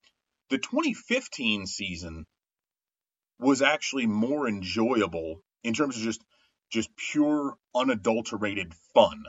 the 0.50 0.58
2015 0.58 1.68
season 1.68 2.26
was 3.40 3.62
actually 3.62 4.08
more 4.08 4.48
enjoyable 4.48 5.42
in 5.64 5.74
terms 5.74 5.98
of 5.98 6.04
just 6.04 6.24
just 6.70 6.90
pure 6.96 7.58
unadulterated 7.76 8.74
fun. 8.94 9.24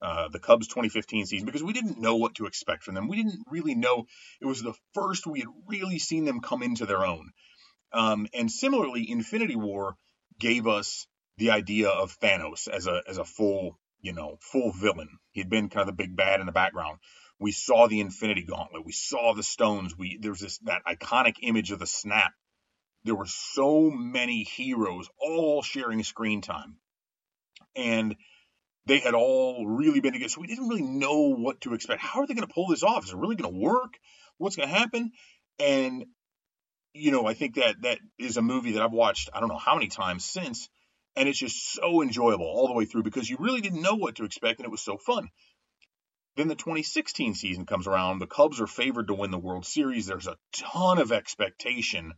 Uh, 0.00 0.28
the 0.28 0.38
Cubs 0.38 0.68
2015 0.68 1.26
season 1.26 1.44
because 1.44 1.62
we 1.62 1.72
didn't 1.72 2.00
know 2.00 2.14
what 2.14 2.36
to 2.36 2.46
expect 2.46 2.84
from 2.84 2.94
them. 2.94 3.08
We 3.08 3.16
didn't 3.16 3.42
really 3.50 3.74
know. 3.74 4.06
It 4.40 4.46
was 4.46 4.62
the 4.62 4.74
first 4.94 5.26
we 5.26 5.40
had 5.40 5.48
really 5.66 5.98
seen 5.98 6.24
them 6.24 6.40
come 6.40 6.62
into 6.62 6.86
their 6.86 7.04
own. 7.04 7.32
Um, 7.92 8.28
and 8.32 8.48
similarly, 8.48 9.10
Infinity 9.10 9.56
War 9.56 9.96
gave 10.38 10.68
us 10.68 11.08
the 11.36 11.50
idea 11.50 11.88
of 11.88 12.16
Thanos 12.20 12.68
as 12.68 12.86
a 12.86 13.02
as 13.08 13.18
a 13.18 13.24
full 13.24 13.78
you 14.00 14.12
know 14.12 14.38
full 14.40 14.70
villain. 14.70 15.18
He'd 15.32 15.50
been 15.50 15.68
kind 15.68 15.88
of 15.88 15.96
the 15.96 16.04
big 16.04 16.14
bad 16.14 16.38
in 16.38 16.46
the 16.46 16.52
background. 16.52 16.98
We 17.40 17.50
saw 17.50 17.88
the 17.88 18.00
Infinity 18.00 18.44
Gauntlet. 18.44 18.84
We 18.84 18.92
saw 18.92 19.34
the 19.34 19.42
stones. 19.42 19.96
We 19.96 20.18
there 20.20 20.30
was 20.30 20.40
this 20.40 20.58
that 20.58 20.82
iconic 20.86 21.36
image 21.42 21.72
of 21.72 21.80
the 21.80 21.86
snap 21.86 22.34
there 23.04 23.14
were 23.14 23.26
so 23.26 23.90
many 23.90 24.44
heroes 24.44 25.08
all 25.20 25.62
sharing 25.62 26.02
screen 26.02 26.40
time. 26.40 26.76
And 27.76 28.16
they 28.86 28.98
had 28.98 29.14
all 29.14 29.66
really 29.66 30.00
been 30.00 30.14
together. 30.14 30.30
So 30.30 30.40
we 30.40 30.46
didn't 30.46 30.68
really 30.68 30.82
know 30.82 31.34
what 31.34 31.60
to 31.62 31.74
expect. 31.74 32.00
How 32.00 32.20
are 32.20 32.26
they 32.26 32.34
going 32.34 32.46
to 32.46 32.52
pull 32.52 32.68
this 32.68 32.82
off? 32.82 33.04
Is 33.04 33.12
it 33.12 33.16
really 33.16 33.36
going 33.36 33.52
to 33.52 33.60
work? 33.60 33.94
What's 34.38 34.56
going 34.56 34.68
to 34.68 34.74
happen? 34.74 35.12
And, 35.58 36.06
you 36.94 37.10
know, 37.10 37.26
I 37.26 37.34
think 37.34 37.56
that 37.56 37.82
that 37.82 37.98
is 38.18 38.36
a 38.36 38.42
movie 38.42 38.72
that 38.72 38.82
I've 38.82 38.92
watched, 38.92 39.30
I 39.32 39.40
don't 39.40 39.48
know 39.48 39.58
how 39.58 39.74
many 39.74 39.88
times 39.88 40.24
since. 40.24 40.68
And 41.16 41.28
it's 41.28 41.38
just 41.38 41.72
so 41.74 42.00
enjoyable 42.00 42.46
all 42.46 42.68
the 42.68 42.74
way 42.74 42.84
through 42.84 43.02
because 43.02 43.28
you 43.28 43.36
really 43.40 43.60
didn't 43.60 43.82
know 43.82 43.96
what 43.96 44.16
to 44.16 44.24
expect 44.24 44.60
and 44.60 44.66
it 44.66 44.70
was 44.70 44.82
so 44.82 44.96
fun. 44.96 45.28
Then 46.36 46.48
the 46.48 46.54
2016 46.54 47.34
season 47.34 47.66
comes 47.66 47.88
around. 47.88 48.20
The 48.20 48.26
Cubs 48.26 48.60
are 48.60 48.68
favored 48.68 49.08
to 49.08 49.14
win 49.14 49.32
the 49.32 49.38
World 49.38 49.66
Series. 49.66 50.06
There's 50.06 50.28
a 50.28 50.36
ton 50.52 50.98
of 50.98 51.10
expectation 51.10 52.12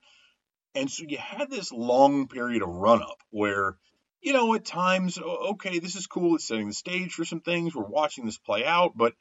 and 0.74 0.90
so 0.90 1.04
you 1.06 1.18
had 1.18 1.50
this 1.50 1.72
long 1.72 2.28
period 2.28 2.62
of 2.62 2.68
run 2.68 3.02
up 3.02 3.18
where, 3.30 3.76
you 4.20 4.32
know, 4.32 4.54
at 4.54 4.64
times, 4.64 5.18
okay, 5.18 5.78
this 5.78 5.96
is 5.96 6.06
cool. 6.06 6.36
It's 6.36 6.46
setting 6.46 6.68
the 6.68 6.74
stage 6.74 7.12
for 7.12 7.24
some 7.24 7.40
things. 7.40 7.74
We're 7.74 7.84
watching 7.84 8.24
this 8.24 8.38
play 8.38 8.64
out, 8.64 8.92
but 8.96 9.14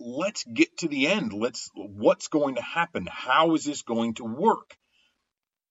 let's 0.00 0.44
get 0.44 0.78
to 0.78 0.88
the 0.88 1.06
end. 1.06 1.32
Let's, 1.32 1.70
what's 1.74 2.28
going 2.28 2.56
to 2.56 2.62
happen? 2.62 3.06
How 3.10 3.54
is 3.54 3.64
this 3.64 3.82
going 3.82 4.14
to 4.14 4.24
work? 4.24 4.76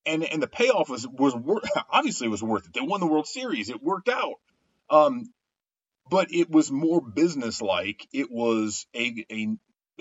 And, 0.06 0.24
and 0.24 0.42
the 0.42 0.48
payoff 0.48 0.90
was, 0.90 1.08
was 1.08 1.36
worth, 1.36 1.70
obviously 1.90 2.28
was 2.28 2.44
worth 2.44 2.68
it. 2.68 2.74
They 2.74 2.82
won 2.82 3.02
the 3.02 3.08
World 3.08 3.28
Series. 3.28 3.70
It 3.70 3.84
worked 3.84 4.10
out. 4.10 4.36
Um, 4.90 5.26
but 6.10 6.34
it 6.34 6.50
was 6.50 6.72
more 6.72 7.02
business 7.02 7.62
like. 7.62 8.08
It 8.14 8.32
was 8.32 8.86
a, 8.96 9.26
a 9.32 9.48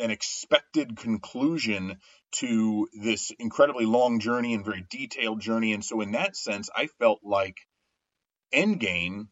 an 0.01 0.11
expected 0.11 0.97
conclusion 0.97 1.99
to 2.33 2.89
this 2.93 3.31
incredibly 3.39 3.85
long 3.87 4.21
journey 4.21 4.55
and 4.55 4.65
very 4.65 4.85
detailed 4.89 5.41
journey. 5.41 5.73
And 5.73 5.85
so, 5.85 6.01
in 6.01 6.13
that 6.13 6.37
sense, 6.37 6.71
I 6.75 6.87
felt 6.99 7.21
like 7.23 7.59
Endgame 8.53 9.29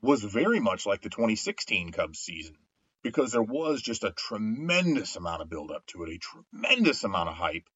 was 0.00 0.24
very 0.24 0.60
much 0.60 0.86
like 0.86 1.02
the 1.02 1.10
2016 1.10 1.92
Cubs 1.92 2.18
season 2.18 2.56
because 3.02 3.32
there 3.32 3.42
was 3.42 3.82
just 3.82 4.04
a 4.04 4.12
tremendous 4.12 5.16
amount 5.16 5.42
of 5.42 5.50
buildup 5.50 5.86
to 5.86 6.04
it, 6.04 6.10
a 6.10 6.18
tremendous 6.18 7.04
amount 7.04 7.28
of 7.28 7.34
hype. 7.34 7.68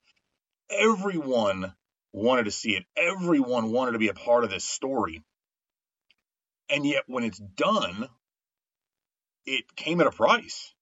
Everyone 0.70 1.74
wanted 2.12 2.44
to 2.44 2.50
see 2.50 2.70
it, 2.70 2.84
everyone 2.96 3.70
wanted 3.70 3.92
to 3.92 3.98
be 3.98 4.08
a 4.08 4.14
part 4.14 4.44
of 4.44 4.50
this 4.50 4.64
story. 4.64 5.22
And 6.68 6.84
yet, 6.84 7.04
when 7.06 7.22
it's 7.22 7.38
done, 7.38 8.08
it 9.44 9.76
came 9.76 10.00
at 10.00 10.08
a 10.08 10.10
price. 10.10 10.74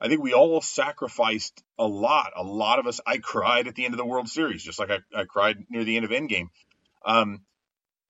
I 0.00 0.08
think 0.08 0.22
we 0.22 0.32
all 0.32 0.60
sacrificed 0.60 1.62
a 1.78 1.86
lot. 1.86 2.32
A 2.36 2.42
lot 2.42 2.78
of 2.78 2.86
us, 2.86 3.00
I 3.06 3.18
cried 3.18 3.66
at 3.66 3.74
the 3.74 3.84
end 3.84 3.94
of 3.94 3.98
the 3.98 4.06
World 4.06 4.28
Series, 4.28 4.62
just 4.62 4.78
like 4.78 4.90
I, 4.90 4.98
I 5.14 5.24
cried 5.24 5.66
near 5.68 5.84
the 5.84 5.96
end 5.96 6.04
of 6.04 6.12
Endgame. 6.12 6.50
Um, 7.04 7.42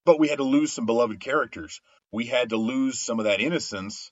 but 0.05 0.19
we 0.19 0.29
had 0.29 0.39
to 0.39 0.45
lose 0.45 0.73
some 0.73 0.87
beloved 0.87 1.21
characters. 1.21 1.81
We 2.13 2.27
had 2.27 2.51
to 2.51 2.57
lose 2.57 2.99
some 2.99 3.19
of 3.19 3.25
that 3.25 3.41
innocence 3.41 4.11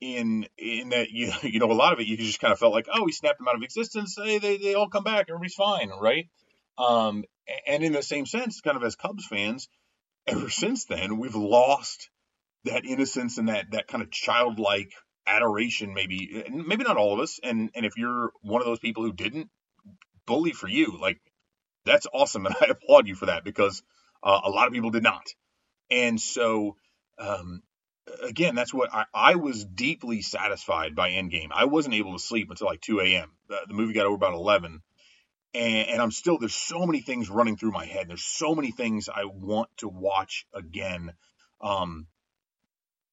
in 0.00 0.46
in 0.58 0.90
that 0.90 1.10
you 1.10 1.32
you 1.42 1.58
know 1.58 1.70
a 1.70 1.72
lot 1.72 1.92
of 1.92 2.00
it 2.00 2.06
you 2.06 2.16
just 2.16 2.40
kind 2.40 2.52
of 2.52 2.58
felt 2.58 2.72
like 2.72 2.86
oh 2.92 3.04
we 3.04 3.12
snapped 3.12 3.38
them 3.38 3.48
out 3.48 3.54
of 3.54 3.62
existence 3.62 4.16
hey 4.22 4.38
they, 4.38 4.58
they 4.58 4.74
all 4.74 4.88
come 4.88 5.04
back 5.04 5.26
everybody's 5.28 5.54
fine 5.54 5.90
right 6.00 6.28
um 6.78 7.24
and 7.66 7.82
in 7.82 7.92
the 7.92 8.02
same 8.02 8.26
sense 8.26 8.60
kind 8.60 8.76
of 8.76 8.82
as 8.82 8.96
Cubs 8.96 9.24
fans 9.24 9.68
ever 10.26 10.50
since 10.50 10.84
then 10.84 11.18
we've 11.18 11.34
lost 11.34 12.10
that 12.64 12.84
innocence 12.84 13.38
and 13.38 13.48
that 13.48 13.70
that 13.70 13.86
kind 13.86 14.02
of 14.02 14.10
childlike 14.10 14.92
adoration 15.26 15.94
maybe 15.94 16.44
maybe 16.50 16.84
not 16.84 16.96
all 16.96 17.14
of 17.14 17.20
us 17.20 17.40
and 17.42 17.70
and 17.74 17.86
if 17.86 17.96
you're 17.96 18.32
one 18.42 18.62
of 18.62 18.66
those 18.66 18.80
people 18.80 19.04
who 19.04 19.12
didn't 19.12 19.50
bully 20.26 20.52
for 20.52 20.68
you 20.68 20.98
like 21.00 21.20
that's 21.86 22.06
awesome 22.14 22.46
and 22.48 22.56
i 22.60 22.66
applaud 22.66 23.08
you 23.08 23.14
for 23.16 23.26
that 23.26 23.44
because 23.44 23.82
uh, 24.22 24.40
a 24.44 24.50
lot 24.50 24.66
of 24.68 24.72
people 24.74 24.90
did 24.90 25.02
not 25.04 25.26
And 25.90 26.20
so, 26.20 26.76
um, 27.18 27.62
again, 28.22 28.54
that's 28.54 28.74
what 28.74 28.92
I, 28.92 29.04
I 29.14 29.34
was 29.36 29.64
deeply 29.64 30.22
satisfied 30.22 30.94
by 30.94 31.10
Endgame. 31.10 31.48
I 31.52 31.66
wasn't 31.66 31.94
able 31.94 32.12
to 32.14 32.18
sleep 32.18 32.50
until 32.50 32.66
like 32.66 32.80
2 32.80 33.00
a.m. 33.00 33.30
The, 33.48 33.58
the 33.68 33.74
movie 33.74 33.94
got 33.94 34.06
over 34.06 34.16
about 34.16 34.34
11. 34.34 34.82
And, 35.54 35.88
and 35.90 36.02
I'm 36.02 36.12
still, 36.12 36.38
there's 36.38 36.54
so 36.54 36.86
many 36.86 37.00
things 37.00 37.30
running 37.30 37.56
through 37.56 37.72
my 37.72 37.86
head. 37.86 38.08
There's 38.08 38.24
so 38.24 38.54
many 38.54 38.72
things 38.72 39.08
I 39.08 39.24
want 39.26 39.70
to 39.78 39.88
watch 39.88 40.46
again. 40.54 41.14
Um, 41.60 42.06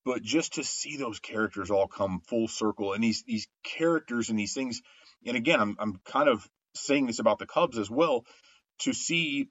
but 0.05 0.21
just 0.21 0.53
to 0.53 0.63
see 0.63 0.97
those 0.97 1.19
characters 1.19 1.71
all 1.71 1.87
come 1.87 2.21
full 2.27 2.47
circle 2.47 2.93
and 2.93 3.03
these 3.03 3.23
these 3.23 3.47
characters 3.63 4.29
and 4.29 4.37
these 4.37 4.53
things 4.53 4.81
and 5.25 5.37
again 5.37 5.59
I'm 5.59 5.75
I'm 5.79 5.99
kind 6.05 6.29
of 6.29 6.47
saying 6.75 7.07
this 7.07 7.19
about 7.19 7.39
the 7.39 7.45
Cubs 7.45 7.77
as 7.77 7.89
well 7.89 8.25
to 8.79 8.93
see 8.93 9.49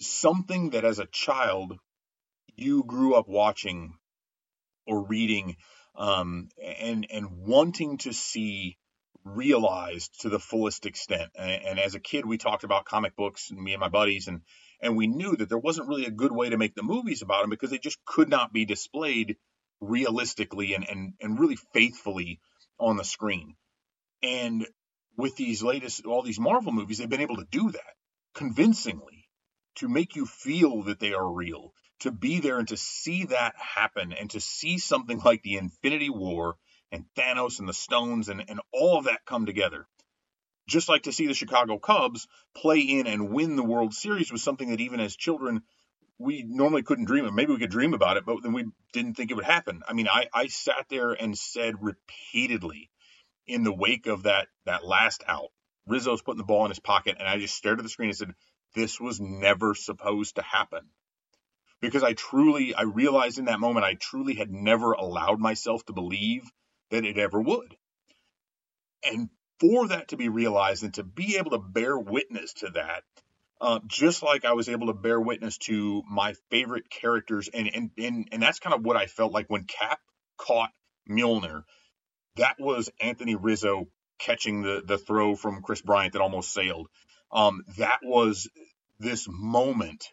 something 0.00 0.70
that 0.70 0.84
as 0.84 0.98
a 0.98 1.06
child 1.06 1.78
you 2.56 2.84
grew 2.84 3.14
up 3.14 3.28
watching 3.28 3.94
or 4.86 5.06
reading 5.06 5.56
um, 5.96 6.48
and 6.62 7.06
and 7.10 7.30
wanting 7.30 7.98
to 7.98 8.12
see 8.12 8.78
realized 9.24 10.20
to 10.20 10.28
the 10.28 10.38
fullest 10.38 10.86
extent. 10.86 11.30
And, 11.34 11.50
and, 11.50 11.78
as 11.78 11.94
a 11.94 12.00
kid, 12.00 12.26
we 12.26 12.36
talked 12.36 12.64
about 12.64 12.84
comic 12.84 13.16
books, 13.16 13.50
and 13.50 13.58
me 13.60 13.72
and 13.72 13.80
my 13.80 13.88
buddies, 13.88 14.28
and 14.28 14.42
and 14.80 14.96
we 14.96 15.06
knew 15.06 15.34
that 15.36 15.48
there 15.48 15.58
wasn't 15.58 15.88
really 15.88 16.04
a 16.04 16.10
good 16.10 16.32
way 16.32 16.50
to 16.50 16.58
make 16.58 16.74
the 16.74 16.82
movies 16.82 17.22
about 17.22 17.42
them 17.42 17.50
because 17.50 17.70
they 17.70 17.78
just 17.78 18.04
could 18.04 18.28
not 18.28 18.52
be 18.52 18.64
displayed 18.64 19.36
realistically 19.80 20.74
and 20.74 20.88
and 20.88 21.14
and 21.20 21.38
really 21.38 21.56
faithfully 21.72 22.40
on 22.78 22.96
the 22.96 23.04
screen. 23.04 23.54
And 24.22 24.66
with 25.16 25.36
these 25.36 25.62
latest 25.62 26.04
all 26.06 26.22
these 26.22 26.40
Marvel 26.40 26.72
movies, 26.72 26.98
they've 26.98 27.08
been 27.08 27.20
able 27.20 27.36
to 27.36 27.46
do 27.50 27.70
that 27.70 27.94
convincingly 28.34 29.28
to 29.76 29.88
make 29.88 30.16
you 30.16 30.26
feel 30.26 30.82
that 30.84 31.00
they 31.00 31.12
are 31.12 31.32
real 31.32 31.72
to 32.00 32.10
be 32.10 32.40
there 32.40 32.58
and 32.58 32.68
to 32.68 32.76
see 32.76 33.24
that 33.24 33.54
happen 33.56 34.12
and 34.12 34.30
to 34.30 34.40
see 34.40 34.78
something 34.78 35.20
like 35.24 35.42
the 35.42 35.56
Infinity 35.56 36.10
War 36.10 36.56
and 36.92 37.04
Thanos 37.16 37.60
and 37.60 37.68
the 37.68 37.72
Stones 37.72 38.28
and, 38.28 38.44
and 38.48 38.60
all 38.72 38.98
of 38.98 39.04
that 39.04 39.24
come 39.24 39.46
together. 39.46 39.86
Just 40.68 40.88
like 40.88 41.04
to 41.04 41.12
see 41.12 41.26
the 41.26 41.34
Chicago 41.34 41.78
Cubs 41.78 42.26
play 42.56 42.80
in 42.80 43.06
and 43.06 43.30
win 43.30 43.56
the 43.56 43.64
World 43.64 43.94
Series 43.94 44.32
was 44.32 44.42
something 44.42 44.70
that 44.70 44.80
even 44.80 45.00
as 45.00 45.16
children 45.16 45.62
we 46.18 46.42
normally 46.42 46.82
couldn't 46.82 47.06
dream 47.06 47.24
of. 47.24 47.34
Maybe 47.34 47.52
we 47.52 47.58
could 47.58 47.70
dream 47.70 47.94
about 47.94 48.16
it, 48.16 48.24
but 48.24 48.42
then 48.42 48.52
we 48.52 48.66
didn't 48.92 49.14
think 49.14 49.30
it 49.30 49.34
would 49.34 49.44
happen. 49.44 49.82
I 49.86 49.92
mean, 49.92 50.08
I, 50.08 50.28
I 50.32 50.46
sat 50.46 50.86
there 50.88 51.12
and 51.12 51.36
said 51.36 51.82
repeatedly 51.82 52.90
in 53.46 53.64
the 53.64 53.74
wake 53.74 54.06
of 54.06 54.24
that 54.24 54.48
that 54.64 54.84
last 54.84 55.24
out, 55.26 55.50
Rizzo's 55.86 56.22
putting 56.22 56.38
the 56.38 56.44
ball 56.44 56.64
in 56.64 56.70
his 56.70 56.80
pocket, 56.80 57.16
and 57.18 57.28
I 57.28 57.38
just 57.38 57.56
stared 57.56 57.78
at 57.78 57.82
the 57.82 57.88
screen 57.90 58.08
and 58.08 58.16
said, 58.16 58.34
This 58.74 59.00
was 59.00 59.20
never 59.20 59.74
supposed 59.74 60.36
to 60.36 60.42
happen 60.42 60.88
because 61.84 62.02
I 62.02 62.14
truly, 62.14 62.74
I 62.74 62.82
realized 62.82 63.38
in 63.38 63.44
that 63.46 63.60
moment, 63.60 63.84
I 63.84 63.94
truly 63.94 64.34
had 64.34 64.50
never 64.50 64.92
allowed 64.92 65.40
myself 65.40 65.84
to 65.86 65.92
believe 65.92 66.50
that 66.90 67.04
it 67.04 67.18
ever 67.18 67.40
would. 67.40 67.76
And 69.04 69.28
for 69.60 69.88
that 69.88 70.08
to 70.08 70.16
be 70.16 70.30
realized 70.30 70.82
and 70.82 70.94
to 70.94 71.04
be 71.04 71.36
able 71.36 71.50
to 71.50 71.58
bear 71.58 71.98
witness 71.98 72.54
to 72.54 72.70
that, 72.70 73.04
uh, 73.64 73.80
just 73.86 74.22
like 74.22 74.44
I 74.44 74.52
was 74.52 74.68
able 74.68 74.88
to 74.88 74.92
bear 74.92 75.18
witness 75.18 75.56
to 75.58 76.02
my 76.06 76.34
favorite 76.50 76.90
characters, 76.90 77.48
and 77.48 77.70
and 77.74 77.90
and, 77.96 78.28
and 78.30 78.42
that's 78.42 78.58
kind 78.58 78.74
of 78.74 78.84
what 78.84 78.98
I 78.98 79.06
felt 79.06 79.32
like 79.32 79.46
when 79.48 79.64
Cap 79.64 79.98
caught 80.36 80.70
Mjolnir. 81.08 81.62
That 82.36 82.56
was 82.60 82.90
Anthony 83.00 83.36
Rizzo 83.36 83.88
catching 84.18 84.60
the 84.60 84.82
the 84.84 84.98
throw 84.98 85.34
from 85.34 85.62
Kris 85.62 85.80
Bryant 85.80 86.12
that 86.12 86.20
almost 86.20 86.52
sailed. 86.52 86.88
Um, 87.32 87.62
that 87.78 88.00
was 88.02 88.50
this 88.98 89.26
moment 89.30 90.04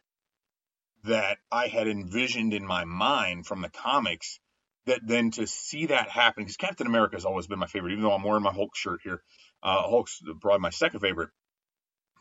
that 1.04 1.38
I 1.52 1.68
had 1.68 1.90
envisioned 1.90 2.54
in 2.54 2.66
my 2.66 2.86
mind 2.86 3.46
from 3.46 3.62
the 3.62 3.70
comics 3.70 4.40
that 4.86 5.02
then 5.06 5.32
to 5.32 5.46
see 5.46 5.88
that 5.88 6.10
happen 6.10 6.44
because 6.44 6.56
Captain 6.56 6.88
America 6.88 7.18
has 7.18 7.26
always 7.26 7.48
been 7.48 7.60
my 7.60 7.68
favorite, 7.68 7.92
even 7.92 8.04
though 8.04 8.14
I'm 8.14 8.24
wearing 8.24 8.44
my 8.44 8.54
Hulk 8.54 8.78
shirt 8.78 9.02
here. 9.04 9.22
Uh, 9.62 9.82
Hulk's 9.82 10.22
probably 10.40 10.62
my 10.62 10.70
second 10.70 11.02
favorite. 11.02 11.32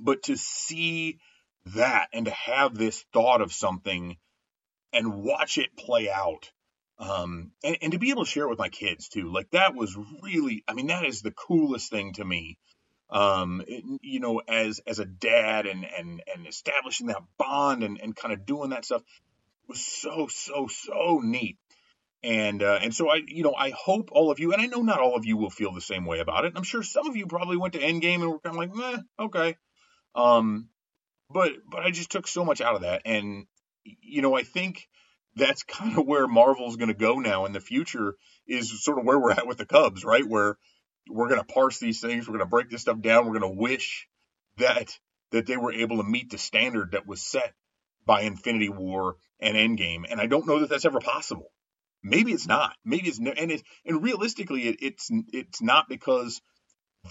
But 0.00 0.24
to 0.24 0.36
see 0.36 1.18
that 1.66 2.08
and 2.12 2.26
to 2.26 2.32
have 2.32 2.74
this 2.74 3.04
thought 3.12 3.42
of 3.42 3.52
something 3.52 4.16
and 4.92 5.22
watch 5.22 5.58
it 5.58 5.76
play 5.76 6.10
out, 6.10 6.50
um, 6.98 7.52
and, 7.62 7.76
and 7.82 7.92
to 7.92 7.98
be 7.98 8.10
able 8.10 8.24
to 8.24 8.30
share 8.30 8.44
it 8.44 8.50
with 8.50 8.58
my 8.58 8.68
kids 8.68 9.08
too, 9.08 9.30
like 9.32 9.50
that 9.50 9.74
was 9.74 9.96
really, 10.22 10.64
I 10.66 10.74
mean, 10.74 10.88
that 10.88 11.04
is 11.04 11.22
the 11.22 11.30
coolest 11.30 11.90
thing 11.90 12.14
to 12.14 12.24
me 12.24 12.58
um, 13.10 13.62
it, 13.66 13.84
you 14.02 14.20
know, 14.20 14.40
as 14.46 14.80
as 14.86 14.98
a 14.98 15.04
dad 15.04 15.66
and 15.66 15.84
and 15.84 16.22
and 16.32 16.46
establishing 16.46 17.08
that 17.08 17.22
bond 17.38 17.82
and 17.82 18.00
and 18.00 18.14
kind 18.14 18.32
of 18.32 18.46
doing 18.46 18.70
that 18.70 18.84
stuff 18.84 19.02
was 19.68 19.80
so 19.80 20.28
so 20.28 20.68
so 20.68 21.20
neat. 21.22 21.58
And 22.22 22.62
uh, 22.62 22.78
and 22.82 22.94
so 22.94 23.08
I, 23.08 23.22
you 23.26 23.42
know, 23.42 23.54
I 23.54 23.70
hope 23.70 24.10
all 24.12 24.30
of 24.30 24.38
you, 24.38 24.52
and 24.52 24.60
I 24.60 24.66
know 24.66 24.82
not 24.82 25.00
all 25.00 25.16
of 25.16 25.24
you 25.24 25.36
will 25.36 25.50
feel 25.50 25.72
the 25.72 25.80
same 25.80 26.04
way 26.04 26.20
about 26.20 26.44
it. 26.44 26.52
I'm 26.54 26.62
sure 26.62 26.82
some 26.82 27.08
of 27.08 27.16
you 27.16 27.26
probably 27.26 27.56
went 27.56 27.72
to 27.74 27.80
Endgame 27.80 28.20
and 28.22 28.30
were 28.30 28.38
kind 28.40 28.54
of 28.54 28.56
like, 28.56 28.74
meh, 28.74 29.02
okay. 29.18 29.56
Um, 30.14 30.68
but 31.28 31.52
but 31.70 31.80
I 31.80 31.90
just 31.90 32.10
took 32.10 32.26
so 32.26 32.44
much 32.44 32.60
out 32.60 32.74
of 32.74 32.82
that, 32.82 33.02
and 33.04 33.46
you 33.84 34.22
know, 34.22 34.36
I 34.36 34.42
think 34.42 34.88
that's 35.36 35.62
kind 35.62 35.98
of 35.98 36.06
where 36.06 36.26
Marvel's 36.26 36.76
going 36.76 36.88
to 36.88 36.94
go 36.94 37.16
now 37.16 37.46
in 37.46 37.52
the 37.52 37.60
future 37.60 38.14
is 38.46 38.82
sort 38.82 38.98
of 38.98 39.04
where 39.04 39.18
we're 39.18 39.32
at 39.32 39.46
with 39.46 39.58
the 39.58 39.66
Cubs, 39.66 40.04
right? 40.04 40.26
Where 40.26 40.58
we're 41.08 41.28
going 41.28 41.40
to 41.40 41.52
parse 41.52 41.78
these 41.78 42.00
things. 42.00 42.26
We're 42.26 42.38
going 42.38 42.46
to 42.46 42.50
break 42.50 42.70
this 42.70 42.82
stuff 42.82 43.00
down. 43.00 43.26
We're 43.26 43.38
going 43.38 43.54
to 43.54 43.60
wish 43.60 44.08
that 44.58 44.98
that 45.32 45.46
they 45.46 45.56
were 45.56 45.72
able 45.72 45.98
to 45.98 46.02
meet 46.02 46.30
the 46.30 46.38
standard 46.38 46.92
that 46.92 47.06
was 47.06 47.22
set 47.22 47.54
by 48.04 48.22
Infinity 48.22 48.68
War 48.68 49.16
and 49.38 49.56
Endgame. 49.56 50.04
And 50.10 50.20
I 50.20 50.26
don't 50.26 50.46
know 50.46 50.60
that 50.60 50.68
that's 50.68 50.84
ever 50.84 51.00
possible. 51.00 51.52
Maybe 52.02 52.32
it's 52.32 52.46
not. 52.46 52.74
Maybe 52.84 53.08
it's 53.08 53.18
and 53.18 53.28
it, 53.28 53.62
and 53.84 54.02
realistically, 54.02 54.68
it, 54.68 54.76
it's 54.80 55.10
it's 55.32 55.62
not 55.62 55.88
because 55.88 56.40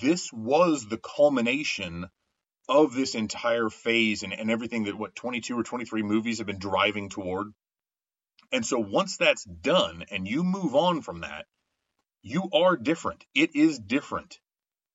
this 0.01 0.31
was 0.33 0.87
the 0.87 0.97
culmination 0.97 2.09
of 2.69 2.93
this 2.93 3.15
entire 3.15 3.69
phase 3.69 4.21
and, 4.23 4.31
and 4.31 4.51
everything 4.51 4.83
that 4.83 4.97
what 4.97 5.15
22 5.15 5.57
or 5.57 5.63
23 5.63 6.03
movies 6.03 6.37
have 6.37 6.47
been 6.47 6.59
driving 6.59 7.09
toward. 7.09 7.47
And 8.51 8.65
so 8.65 8.79
once 8.79 9.17
that's 9.17 9.43
done 9.43 10.05
and 10.11 10.27
you 10.27 10.43
move 10.43 10.75
on 10.75 11.01
from 11.01 11.21
that, 11.21 11.45
you 12.21 12.49
are 12.53 12.77
different. 12.77 13.25
It 13.33 13.55
is 13.55 13.79
different. 13.79 14.39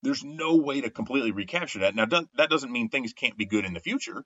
There's 0.02 0.22
no 0.22 0.56
way 0.56 0.82
to 0.82 0.90
completely 0.90 1.32
recapture 1.32 1.80
that. 1.80 1.94
Now, 1.94 2.06
that 2.06 2.50
doesn't 2.50 2.72
mean 2.72 2.88
things 2.88 3.12
can't 3.12 3.36
be 3.36 3.46
good 3.46 3.64
in 3.64 3.74
the 3.74 3.80
future. 3.80 4.24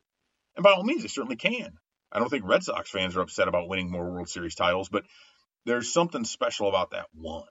And 0.56 0.62
by 0.62 0.72
all 0.72 0.84
means, 0.84 1.02
they 1.02 1.08
certainly 1.08 1.36
can. 1.36 1.78
I 2.10 2.18
don't 2.18 2.28
think 2.28 2.44
Red 2.44 2.64
Sox 2.64 2.90
fans 2.90 3.16
are 3.16 3.20
upset 3.20 3.48
about 3.48 3.68
winning 3.68 3.90
more 3.90 4.10
World 4.10 4.28
Series 4.28 4.54
titles, 4.54 4.88
but 4.88 5.04
there's 5.66 5.92
something 5.92 6.24
special 6.24 6.68
about 6.68 6.90
that 6.90 7.06
one. 7.14 7.44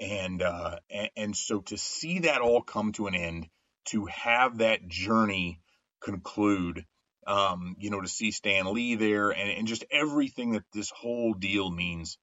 And, 0.00 0.42
uh, 0.42 0.78
and, 0.90 1.10
and 1.16 1.36
so 1.36 1.60
to 1.62 1.76
see 1.76 2.20
that 2.20 2.40
all 2.40 2.62
come 2.62 2.92
to 2.92 3.06
an 3.08 3.14
end, 3.14 3.48
to 3.86 4.06
have 4.06 4.58
that 4.58 4.86
journey 4.88 5.60
conclude, 6.02 6.84
um, 7.26 7.76
you 7.78 7.90
know, 7.90 8.00
to 8.00 8.08
see 8.08 8.30
Stan 8.30 8.72
Lee 8.72 8.94
there 8.94 9.30
and, 9.30 9.50
and 9.50 9.66
just 9.66 9.84
everything 9.90 10.52
that 10.52 10.64
this 10.72 10.90
whole 10.90 11.34
deal 11.34 11.70
means 11.70 12.18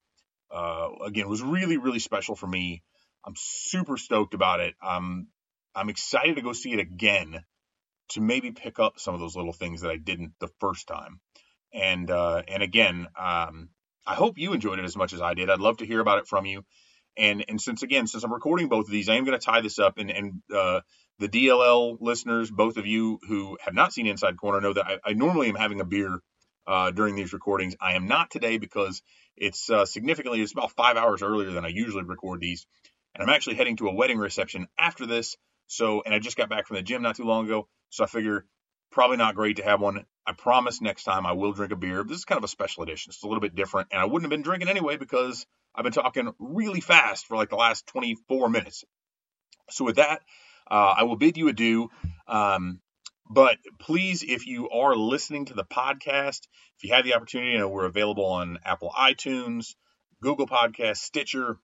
uh, 0.52 0.90
again, 1.06 1.30
was 1.30 1.42
really, 1.42 1.78
really 1.78 2.00
special 2.00 2.36
for 2.36 2.48
me. 2.48 2.84
I'm 3.26 3.36
super 3.38 3.98
stoked 3.98 4.34
about 4.34 4.60
it. 4.60 4.76
I'm, 4.82 5.28
I'm 5.76 5.90
excited 5.90 6.36
to 6.36 6.42
go 6.42 6.54
see 6.54 6.74
it 6.74 6.80
again 6.80 7.44
to 8.10 8.22
maybe 8.22 8.52
pick 8.52 8.80
up 8.80 9.00
some 9.00 9.14
of 9.14 9.20
those 9.20 9.36
little 9.36 9.54
things 9.54 9.82
that 9.82 9.92
I 9.92 9.98
didn't 9.98 10.34
the 10.40 10.50
first 10.60 10.88
time. 10.88 11.20
And, 11.74 12.10
uh, 12.12 12.42
and 12.48 12.62
again, 12.62 13.08
um, 13.18 13.70
I 14.06 14.16
hope 14.16 14.38
you 14.38 14.54
enjoyed 14.54 14.80
it 14.80 14.86
as 14.86 14.98
much 14.98 15.14
as 15.14 15.22
I 15.22 15.34
did. 15.34 15.50
I'd 15.50 15.60
love 15.60 15.78
to 15.78 15.86
hear 15.86 16.02
about 16.02 16.18
it 16.18 16.28
from 16.28 16.46
you. 16.46 16.66
And, 17.18 17.46
and 17.48 17.62
since 17.62 17.84
again, 17.84 18.08
since 18.08 18.24
I'm 18.24 18.34
recording 18.34 18.68
both 18.68 18.86
of 18.86 18.92
these, 18.92 19.08
I 19.08 19.16
am 19.16 19.24
going 19.24 19.40
to 19.40 19.46
tie 19.46 19.62
this 19.62 19.80
up 19.80 19.98
and, 19.98 20.10
and, 20.10 20.42
uh, 20.54 20.82
the 21.20 21.30
DLL 21.30 21.98
listeners, 22.00 22.50
both 22.50 22.78
of 22.78 22.86
you 22.86 23.20
who 23.28 23.58
have 23.62 23.74
not 23.74 23.94
seen 23.94 24.08
Inside 24.08 24.38
Corner 24.38 24.62
know 24.62 24.74
that 24.74 24.86
I, 24.86 24.98
I 25.12 25.14
normally 25.14 25.50
am 25.50 25.56
having 25.56 25.80
a 25.80 25.86
beer 25.86 26.20
uh, 26.68 26.92
during 26.92 27.16
these 27.16 27.34
recordings. 27.34 27.76
I 27.80 27.94
am 27.94 28.08
not 28.08 28.32
today 28.32 28.58
because 28.58 29.02
it's 29.38 29.70
uh, 29.70 29.86
significantly, 29.86 30.42
it's 30.42 30.52
about 30.52 30.72
five 30.72 30.98
hours 30.98 31.22
earlier 31.22 31.52
than 31.52 31.66
I 31.66 31.70
usually 31.70 32.04
record 32.04 32.40
these. 32.40 32.66
And 33.14 33.24
I'm 33.24 33.34
actually 33.34 33.56
heading 33.56 33.78
to 33.78 33.88
a 33.88 33.94
wedding 33.94 34.18
reception 34.18 34.68
after 34.80 35.06
this. 35.06 35.36
So, 35.68 36.02
and 36.06 36.14
I 36.14 36.20
just 36.20 36.38
got 36.38 36.50
back 36.50 36.68
from 36.68 36.78
the 36.78 36.84
gym 36.84 37.02
not 37.02 37.16
too 37.16 37.24
long 37.24 37.46
ago. 37.46 37.68
So 37.90 38.04
I 38.04 38.08
figure 38.08 38.46
probably 38.92 39.18
not 39.18 39.36
great 39.36 39.58
to 39.58 39.64
have 39.64 39.82
one. 39.82 40.06
I 40.26 40.34
promise 40.34 40.82
next 40.82 41.04
time 41.04 41.26
I 41.26 41.32
will 41.32 41.54
drink 41.54 41.72
a 41.72 41.76
beer. 41.76 42.04
This 42.04 42.20
is 42.20 42.26
kind 42.26 42.38
of 42.38 42.44
a 42.44 42.50
special 42.50 42.84
edition. 42.84 43.10
It's 43.10 43.24
a 43.24 43.28
little 43.28 43.42
bit 43.42 43.56
different. 43.56 43.88
And 43.92 44.02
I 44.02 44.06
wouldn't 44.06 44.24
have 44.24 44.30
been 44.30 44.44
drinking 44.44 44.70
anyway 44.70 44.98
because 44.98 45.46
I've 45.74 45.84
been 45.84 45.94
talking 45.94 46.32
really 46.40 46.82
fast 46.82 47.26
for 47.26 47.38
like 47.38 47.50
the 47.50 47.56
last 47.56 47.88
24 47.88 48.50
minutes. 48.50 48.84
So 49.70 49.86
with 49.86 49.96
that, 49.96 50.22
uh, 50.72 50.96
I 50.98 51.04
will 51.04 51.18
bid 51.18 51.38
you 51.38 51.50
adieu. 51.50 51.90
Um, 52.28 52.80
but 53.30 53.58
please, 53.80 54.24
if 54.24 54.48
you 54.48 54.70
are 54.70 54.96
listening 54.96 55.46
to 55.46 55.54
the 55.54 55.66
podcast, 55.66 56.48
if 56.78 56.84
you 56.84 56.94
have 56.94 57.04
the 57.04 57.14
opportunity, 57.14 57.52
you 57.52 57.60
know, 57.60 57.68
we're 57.68 57.86
available 57.86 58.26
on 58.26 58.58
Apple 58.66 58.92
iTunes, 58.98 59.76
Google 60.22 60.48
Podcast, 60.48 60.98
Stitcher. 60.98 61.58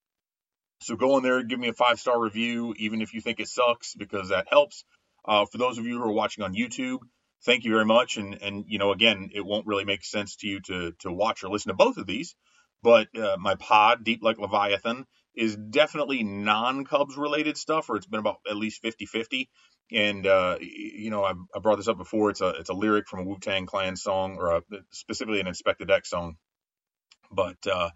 So 0.81 0.95
go 0.95 1.17
in 1.17 1.23
there, 1.23 1.41
give 1.43 1.59
me 1.59 1.69
a 1.69 1.73
five 1.73 1.99
star 1.99 2.19
review, 2.19 2.73
even 2.77 3.01
if 3.01 3.13
you 3.13 3.21
think 3.21 3.39
it 3.39 3.47
sucks, 3.47 3.95
because 3.95 4.29
that 4.29 4.47
helps. 4.49 4.83
Uh, 5.25 5.45
for 5.45 5.57
those 5.57 5.77
of 5.77 5.85
you 5.85 5.97
who 5.97 6.03
are 6.03 6.11
watching 6.11 6.43
on 6.43 6.53
YouTube, 6.53 6.99
thank 7.45 7.63
you 7.63 7.71
very 7.71 7.85
much. 7.85 8.17
And 8.17 8.41
and 8.41 8.65
you 8.67 8.77
know, 8.77 8.91
again, 8.91 9.29
it 9.33 9.45
won't 9.45 9.67
really 9.67 9.85
make 9.85 10.03
sense 10.03 10.35
to 10.37 10.47
you 10.47 10.59
to 10.61 10.91
to 10.99 11.11
watch 11.11 11.43
or 11.43 11.49
listen 11.49 11.69
to 11.69 11.75
both 11.75 11.97
of 11.97 12.07
these, 12.07 12.35
but 12.83 13.07
uh, 13.17 13.37
my 13.39 13.55
pod, 13.55 14.03
Deep 14.03 14.21
Like 14.21 14.37
Leviathan, 14.37 15.05
is 15.37 15.55
definitely 15.55 16.23
non-Cubs 16.23 17.15
related 17.15 17.57
stuff, 17.57 17.89
or 17.89 17.95
it's 17.95 18.07
been 18.07 18.19
about 18.19 18.37
at 18.49 18.55
least 18.55 18.83
50-50. 18.83 19.47
And 19.91 20.27
uh, 20.27 20.57
you 20.59 21.09
know, 21.09 21.23
I, 21.23 21.33
I, 21.55 21.59
brought 21.59 21.77
this 21.77 21.87
up 21.87 21.97
before. 21.97 22.29
It's 22.29 22.41
a 22.41 22.49
it's 22.49 22.69
a 22.69 22.73
lyric 22.73 23.07
from 23.07 23.21
a 23.21 23.23
Wu 23.23 23.37
Tang 23.39 23.65
Clan 23.65 23.95
song, 23.95 24.35
or 24.37 24.57
a, 24.57 24.61
specifically 24.91 25.39
an 25.39 25.45
Inspectah 25.45 25.87
Deck 25.87 26.05
song. 26.05 26.35
But 27.31 27.55
uh, 27.71 27.91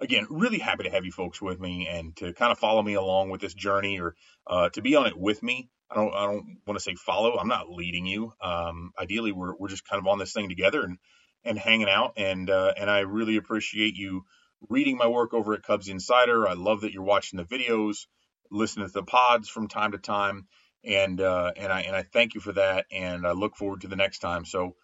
again, 0.00 0.28
really 0.30 0.58
happy 0.60 0.84
to 0.84 0.90
have 0.90 1.04
you 1.04 1.10
folks 1.10 1.42
with 1.42 1.58
me 1.58 1.88
and 1.90 2.14
to 2.18 2.32
kind 2.34 2.52
of 2.52 2.58
follow 2.60 2.82
me 2.82 2.94
along 2.94 3.30
with 3.30 3.40
this 3.40 3.54
journey, 3.54 3.98
or 3.98 4.14
uh, 4.46 4.68
to 4.70 4.82
be 4.82 4.94
on 4.94 5.06
it 5.06 5.18
with 5.18 5.42
me. 5.42 5.70
I 5.90 5.96
don't 5.96 6.14
I 6.14 6.26
don't 6.26 6.58
want 6.66 6.78
to 6.78 6.84
say 6.84 6.94
follow. 6.94 7.36
I'm 7.36 7.48
not 7.48 7.68
leading 7.68 8.06
you. 8.06 8.32
Um, 8.40 8.92
ideally, 8.96 9.32
we're 9.32 9.56
we're 9.56 9.68
just 9.68 9.88
kind 9.88 10.00
of 10.00 10.06
on 10.06 10.20
this 10.20 10.32
thing 10.32 10.48
together 10.48 10.82
and 10.82 10.98
and 11.44 11.58
hanging 11.58 11.88
out. 11.88 12.12
And 12.16 12.48
uh, 12.48 12.74
and 12.76 12.88
I 12.88 13.00
really 13.00 13.36
appreciate 13.36 13.96
you 13.96 14.24
reading 14.68 14.96
my 14.96 15.06
work 15.06 15.34
over 15.34 15.54
at 15.54 15.62
Cubs 15.62 15.88
Insider. 15.88 16.48
I 16.48 16.54
love 16.54 16.82
that 16.82 16.92
you're 16.92 17.02
watching 17.02 17.36
the 17.36 17.44
videos, 17.44 18.06
listening 18.50 18.86
to 18.86 18.92
the 18.92 19.02
pods 19.02 19.48
from 19.48 19.68
time 19.68 19.92
to 19.92 19.98
time, 19.98 20.46
and 20.84 21.20
uh, 21.20 21.52
and 21.56 21.72
I 21.72 21.82
and 21.82 21.96
I 21.96 22.02
thank 22.02 22.34
you 22.34 22.40
for 22.40 22.52
that. 22.52 22.86
And 22.90 23.26
I 23.26 23.32
look 23.32 23.56
forward 23.56 23.82
to 23.82 23.88
the 23.88 23.96
next 23.96 24.18
time. 24.18 24.44
So. 24.44 24.76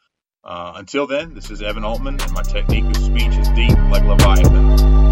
Uh, 0.47 0.75
until 0.77 1.07
then, 1.07 1.33
this 1.33 1.51
is 1.51 1.63
Evan 1.63 1.85
Altman, 1.85 2.21
and 2.21 2.33
my 2.33 2.43
technique 2.43 2.85
of 2.85 2.97
speech 2.99 3.35
is 3.35 3.49
deep 3.53 3.79
like 3.91 4.03
Leviathan. 4.03 5.04